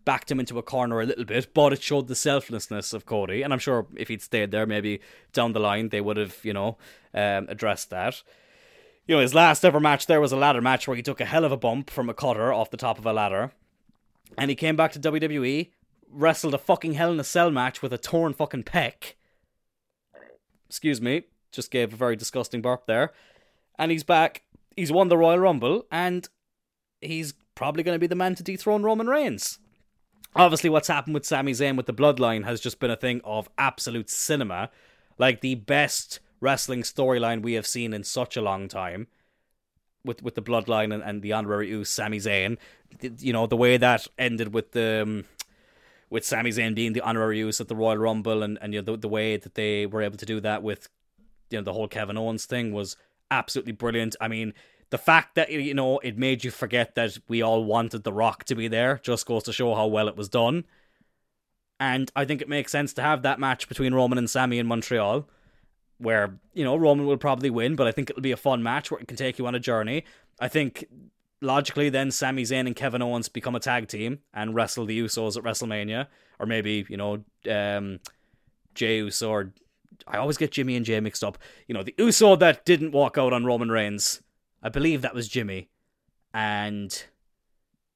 [0.04, 3.40] backed him into a corner a little bit, but it showed the selflessness of Cody.
[3.40, 5.00] And I'm sure if he'd stayed there, maybe
[5.32, 6.76] down the line they would have you know
[7.14, 8.22] um, addressed that.
[9.06, 11.26] You know, his last ever match there was a ladder match where he took a
[11.26, 13.52] hell of a bump from a cutter off the top of a ladder.
[14.38, 15.70] And he came back to WWE,
[16.14, 19.14] wrestled a fucking Hell in a Cell match with a torn fucking pec.
[20.68, 23.12] Excuse me, just gave a very disgusting burp there.
[23.78, 24.42] And he's back.
[24.76, 26.28] He's won the Royal Rumble, and
[27.00, 29.58] he's probably going to be the man to dethrone Roman Reigns.
[30.36, 33.48] Obviously, what's happened with Sami Zayn with the Bloodline has just been a thing of
[33.56, 34.70] absolute cinema.
[35.16, 39.06] Like the best wrestling storyline we have seen in such a long time
[40.04, 42.58] with with the bloodline and, and the honorary Uce, Sami Zayn.
[43.00, 45.24] You know the way that ended with the um,
[46.14, 48.92] with Sami Zayn being the honorary Uce at the Royal Rumble, and and you know
[48.92, 50.88] the, the way that they were able to do that with
[51.50, 52.96] you know the whole Kevin Owens thing was
[53.30, 54.16] absolutely brilliant.
[54.20, 54.54] I mean.
[54.90, 58.44] The fact that you know it made you forget that we all wanted The Rock
[58.44, 60.66] to be there just goes to show how well it was done.
[61.80, 64.68] And I think it makes sense to have that match between Roman and Sami in
[64.68, 65.28] Montreal
[65.98, 68.88] where you know Roman will probably win, but I think it'll be a fun match
[68.88, 70.04] where it can take you on a journey.
[70.38, 70.84] I think
[71.40, 75.36] logically then Sami Zayn and Kevin Owens become a tag team and wrestle the Usos
[75.36, 76.06] at WrestleMania,
[76.38, 78.00] or maybe you know um,
[78.74, 79.52] Jey Uso or
[80.06, 81.38] I always get Jimmy and Jey mixed up.
[81.68, 84.22] You know the Uso that didn't walk out on Roman Reigns,
[84.62, 85.68] I believe that was Jimmy,
[86.32, 87.04] and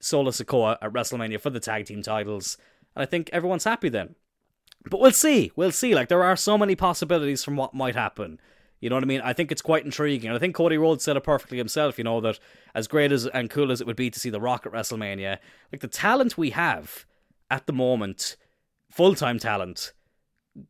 [0.00, 2.56] Solo Sikoa at WrestleMania for the tag team titles,
[2.94, 4.14] and I think everyone's happy then.
[4.88, 5.52] But we'll see.
[5.56, 5.94] We'll see.
[5.94, 8.40] Like there are so many possibilities from what might happen.
[8.80, 9.20] You know what I mean?
[9.22, 10.28] I think it's quite intriguing.
[10.28, 12.38] And I think Cody Rhodes said it perfectly himself, you know, that
[12.74, 15.38] as great as and cool as it would be to see The Rock at WrestleMania,
[15.72, 17.04] like the talent we have
[17.50, 18.36] at the moment,
[18.90, 19.92] full time talent,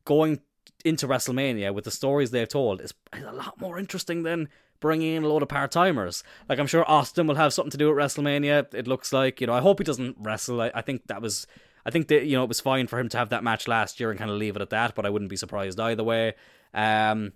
[0.05, 0.41] going
[0.85, 4.49] into WrestleMania with the stories they've told is, is a lot more interesting than
[4.81, 6.23] bringing in a load of part timers.
[6.49, 8.73] Like I'm sure Austin will have something to do at WrestleMania.
[8.75, 9.55] It looks like you know.
[9.55, 10.61] I hope he doesn't wrestle.
[10.61, 11.47] I, I think that was
[11.85, 13.99] I think that you know it was fine for him to have that match last
[14.01, 16.35] year and kind of leave it at that, but I wouldn't be surprised either way.
[16.75, 17.33] Um,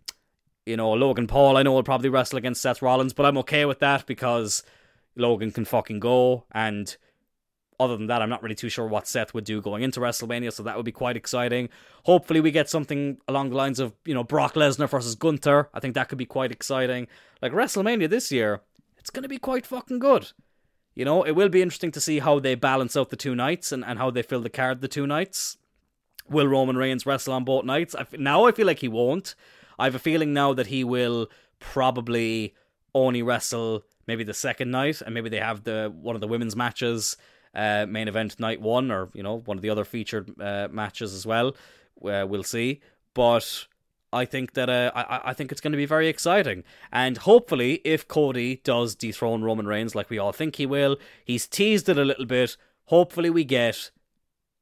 [0.67, 3.65] you know, Logan Paul, I know will probably wrestle against Seth Rollins, but I'm okay
[3.65, 4.63] with that because
[5.17, 6.45] Logan can fucking go.
[6.53, 6.97] And
[7.81, 10.53] other than that, I'm not really too sure what Seth would do going into WrestleMania,
[10.53, 11.69] so that would be quite exciting.
[12.05, 15.69] Hopefully, we get something along the lines of, you know, Brock Lesnar versus Gunther.
[15.75, 17.09] I think that could be quite exciting.
[17.41, 18.61] Like WrestleMania this year,
[18.99, 20.31] it's going to be quite fucking good.
[20.95, 23.73] You know, it will be interesting to see how they balance out the two nights
[23.73, 25.57] and, and how they fill the card the two nights.
[26.29, 27.97] Will Roman Reigns wrestle on both nights?
[27.99, 29.35] I, now I feel like he won't.
[29.79, 32.55] I have a feeling now that he will probably
[32.95, 36.57] only wrestle maybe the second night, and maybe they have the one of the women's
[36.57, 37.17] matches,
[37.55, 41.15] uh, main event night one, or you know one of the other featured uh, matches
[41.15, 41.57] as well.
[42.05, 42.81] Uh, we'll see,
[43.15, 43.67] but
[44.13, 47.81] I think that uh, I, I think it's going to be very exciting, and hopefully,
[47.85, 51.99] if Cody does dethrone Roman Reigns like we all think he will, he's teased it
[51.99, 52.57] a little bit.
[52.87, 53.91] Hopefully, we get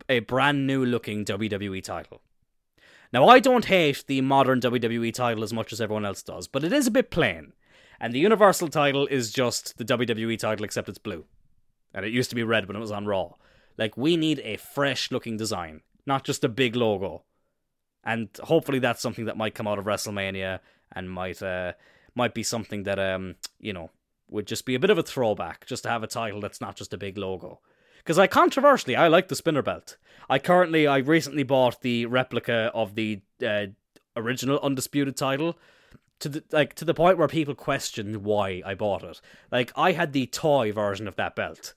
[0.09, 2.21] a brand new looking WWE title.
[3.13, 6.63] Now, I don't hate the modern WWE title as much as everyone else does, but
[6.63, 7.53] it is a bit plain.
[7.99, 11.25] And the Universal title is just the WWE title, except it's blue.
[11.93, 13.33] And it used to be red when it was on Raw.
[13.77, 17.25] Like, we need a fresh looking design, not just a big logo.
[18.05, 20.61] And hopefully that's something that might come out of WrestleMania
[20.93, 21.73] and might uh,
[22.15, 23.91] might be something that um you know
[24.29, 26.77] would just be a bit of a throwback, just to have a title that's not
[26.77, 27.61] just a big logo.
[28.01, 29.97] Because I controversially, I like the spinner belt.
[30.29, 33.67] I currently, I recently bought the replica of the uh,
[34.17, 35.59] original undisputed title.
[36.21, 39.23] To the like to the point where people questioned why I bought it.
[39.51, 41.73] Like I had the toy version of that belt,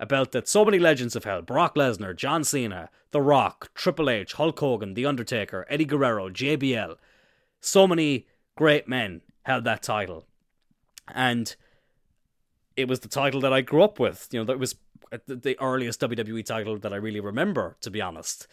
[0.00, 4.08] a belt that so many legends have held: Brock Lesnar, John Cena, The Rock, Triple
[4.08, 6.96] H, Hulk Hogan, The Undertaker, Eddie Guerrero, JBL.
[7.60, 10.24] So many great men held that title,
[11.14, 11.54] and
[12.74, 14.28] it was the title that I grew up with.
[14.32, 14.76] You know, that was
[15.26, 18.46] the earliest WWE title that I really remember, to be honest.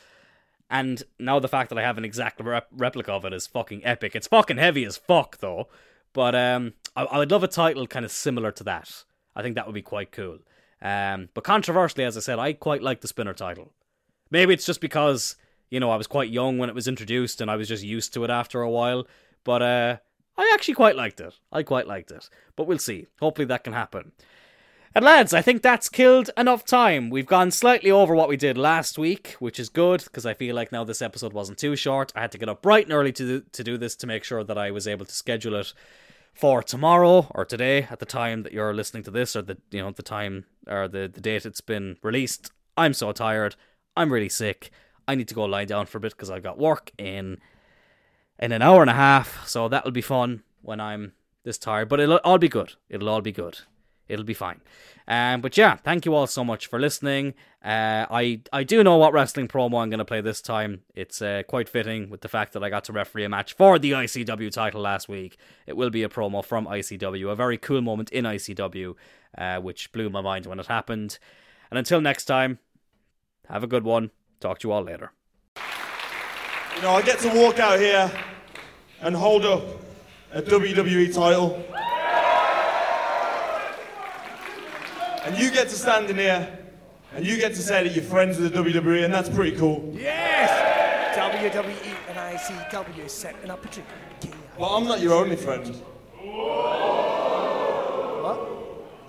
[0.70, 3.86] And now the fact that I have an exact rep- replica of it is fucking
[3.86, 4.16] epic.
[4.16, 5.68] It's fucking heavy as fuck, though.
[6.14, 9.04] But um, I, I would love a title kind of similar to that.
[9.36, 10.40] I think that would be quite cool.
[10.82, 13.74] Um, but controversially, as I said, I quite like the spinner title.
[14.30, 15.36] Maybe it's just because
[15.70, 18.14] you know I was quite young when it was introduced, and I was just used
[18.14, 19.06] to it after a while.
[19.44, 19.98] But uh,
[20.38, 21.38] I actually quite liked it.
[21.52, 22.30] I quite liked it.
[22.56, 23.08] But we'll see.
[23.20, 24.12] Hopefully that can happen.
[24.94, 27.10] And lads, I think that's killed enough time.
[27.10, 30.54] We've gone slightly over what we did last week, which is good because I feel
[30.54, 32.12] like now this episode wasn't too short.
[32.14, 34.26] I had to get up bright and early to do, to do this to make
[34.26, 35.74] sure that I was able to schedule it
[36.34, 39.82] for tomorrow or today at the time that you're listening to this or the you
[39.82, 42.52] know the time or the, the date it's been released.
[42.76, 43.56] I'm so tired.
[43.96, 44.72] I'm really sick.
[45.08, 47.38] I need to go lie down for a bit because I've got work in
[48.40, 51.14] in an hour and a half, so that'll be fun when I'm
[51.46, 51.88] this tired.
[51.88, 52.74] But it'll all be good.
[52.90, 53.60] It'll all be good
[54.12, 54.62] it'll be fine.
[55.08, 57.34] Um, but yeah, thank you all so much for listening.
[57.64, 60.82] Uh, I I do know what wrestling promo I'm going to play this time.
[60.96, 63.80] It's uh, quite fitting with the fact that I got to referee a match for
[63.80, 65.38] the ICW title last week.
[65.66, 68.96] It will be a promo from ICW, a very cool moment in ICW,
[69.38, 71.18] uh, which blew my mind when it happened.
[71.70, 72.60] And until next time,
[73.48, 74.12] have a good one.
[74.40, 75.12] Talk to you all later.
[76.76, 78.12] You know, I get to walk out here
[79.02, 79.64] and hold up
[80.34, 81.64] a WWE title.
[85.24, 86.58] And you get to stand in here
[87.14, 89.94] and you get to say that you're friends with the WWE, and that's pretty cool.
[89.96, 90.50] Yes!
[91.18, 93.86] WWE and ICW setting up a trick.
[94.58, 95.76] But I'm not your only friend.
[96.18, 96.80] What?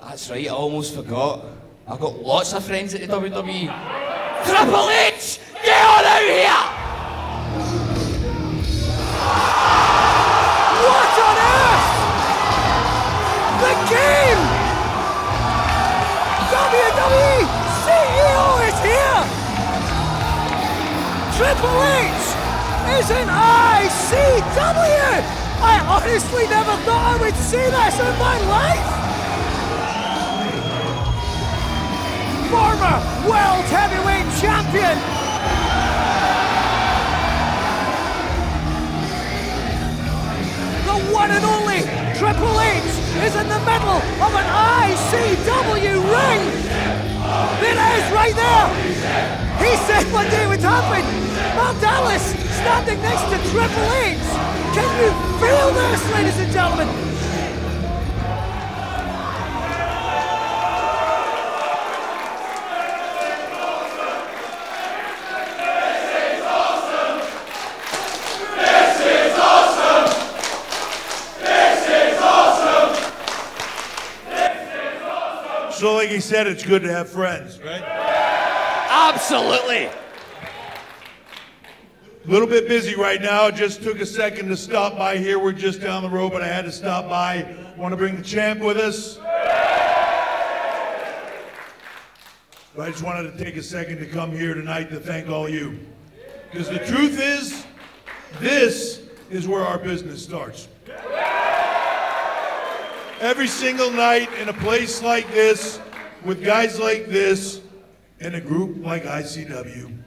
[0.02, 1.44] That's right, I almost forgot.
[1.86, 3.68] I've got lots of friends at the WWE.
[4.44, 5.38] Triple H!
[5.64, 6.81] Get on out here!
[21.52, 22.32] Triple H
[22.96, 23.44] is in ICW!
[25.60, 28.88] I honestly never thought I would see this in my life!
[32.48, 32.96] Former
[33.28, 34.96] World Heavyweight Champion!
[40.88, 41.84] The one and only
[42.16, 42.80] Triple H
[43.28, 44.48] is in the middle of an
[44.88, 46.42] ICW ring.
[47.60, 48.68] There It is right there.
[49.60, 51.31] He said one day would happen.
[51.54, 52.22] Mark Dallas
[52.56, 54.18] standing next to Triple H.
[54.74, 56.88] Can you feel this, ladies and gentlemen?
[75.72, 77.82] So, like he said, it's good to have friends, right?
[78.88, 79.90] Absolutely!
[82.32, 83.50] Little bit busy right now.
[83.50, 85.38] Just took a second to stop by here.
[85.38, 87.54] We're just down the road, but I had to stop by.
[87.76, 89.18] Want to bring the champ with us?
[92.74, 95.46] But I just wanted to take a second to come here tonight to thank all
[95.46, 95.78] you.
[96.50, 97.66] Because the truth is,
[98.40, 100.68] this is where our business starts.
[103.20, 105.82] Every single night in a place like this,
[106.24, 107.60] with guys like this,
[108.20, 110.01] and a group like ICW.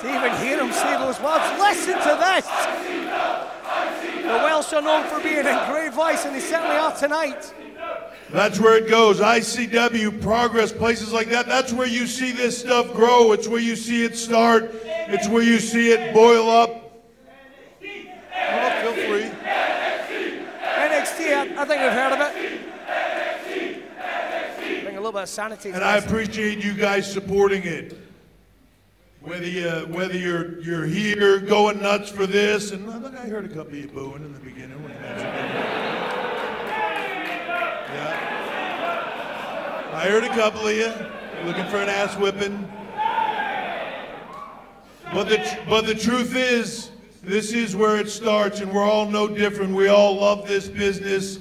[0.00, 2.46] To even hear him say those words, listen to this!
[4.22, 7.52] The Welsh are known for being in great voice, and they certainly are tonight.
[8.30, 9.20] That's where it goes.
[9.20, 11.46] ICW, progress, places like that.
[11.46, 13.32] That's where you see this stuff grow.
[13.32, 14.70] It's where you see it start.
[14.84, 16.70] It's where you see it boil up.
[17.80, 19.30] Well, feel free.
[20.62, 22.34] NXT, I think we've heard of it.
[24.84, 25.70] Bring a little bit of sanity.
[25.70, 28.07] And I appreciate you guys supporting it.
[29.28, 33.48] Whether you whether you're you're here going nuts for this, and look, I heard a
[33.48, 34.82] couple of you booing in the beginning.
[37.92, 39.90] Yeah.
[39.92, 40.90] I heard a couple of you
[41.44, 42.72] looking for an ass whipping.
[45.12, 46.90] But the but the truth is,
[47.22, 49.74] this is where it starts, and we're all no different.
[49.74, 51.38] We all love this business.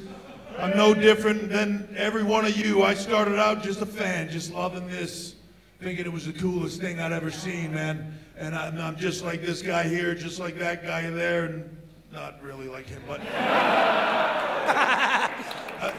[0.60, 2.84] I'm no different than every one of you.
[2.84, 5.36] I started out just a fan, just loving this,
[5.80, 8.14] thinking it was the coolest thing I'd ever seen, man.
[8.38, 11.78] And I'm, I'm just like this guy here, just like that guy there, and
[12.12, 13.22] not really like him, but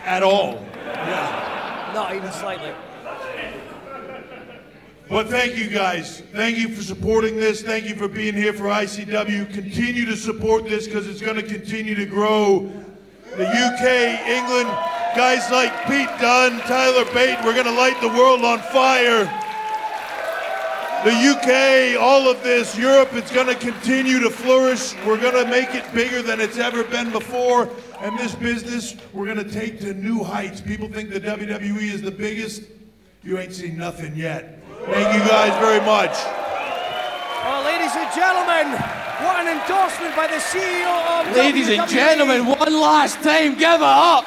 [0.04, 0.66] at all.
[0.84, 1.90] Yeah.
[1.94, 2.72] Not even slightly.
[5.08, 6.20] But thank you guys.
[6.32, 7.62] Thank you for supporting this.
[7.62, 9.54] Thank you for being here for ICW.
[9.54, 12.70] Continue to support this because it's going to continue to grow.
[13.36, 14.68] The UK, England,
[15.16, 19.46] guys like Pete Dunne, Tyler Bate, we're going to light the world on fire.
[21.04, 24.96] The UK, all of this, Europe, it's going to continue to flourish.
[25.06, 27.70] We're going to make it bigger than it's ever been before.
[28.00, 30.60] And this business, we're going to take to new heights.
[30.60, 32.64] People think the WWE is the biggest.
[33.22, 34.60] You ain't seen nothing yet.
[34.86, 36.18] Thank you guys very much.
[37.44, 38.72] Well, ladies and gentlemen,
[39.22, 43.82] what an endorsement by the CEO of Ladies and gentlemen, one last time, give it
[43.82, 44.24] up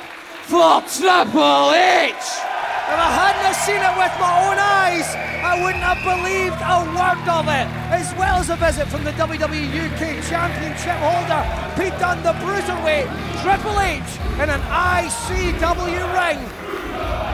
[0.48, 2.51] for Triple H!
[2.92, 5.08] If I hadn't seen it with my own eyes,
[5.40, 7.64] I wouldn't have believed a word of it.
[7.88, 11.40] As well as a visit from the WWE UK Championship holder,
[11.80, 13.08] Pete Dunne, the Bruiserweight,
[13.40, 14.04] Triple H
[14.44, 17.31] in an ICW ring.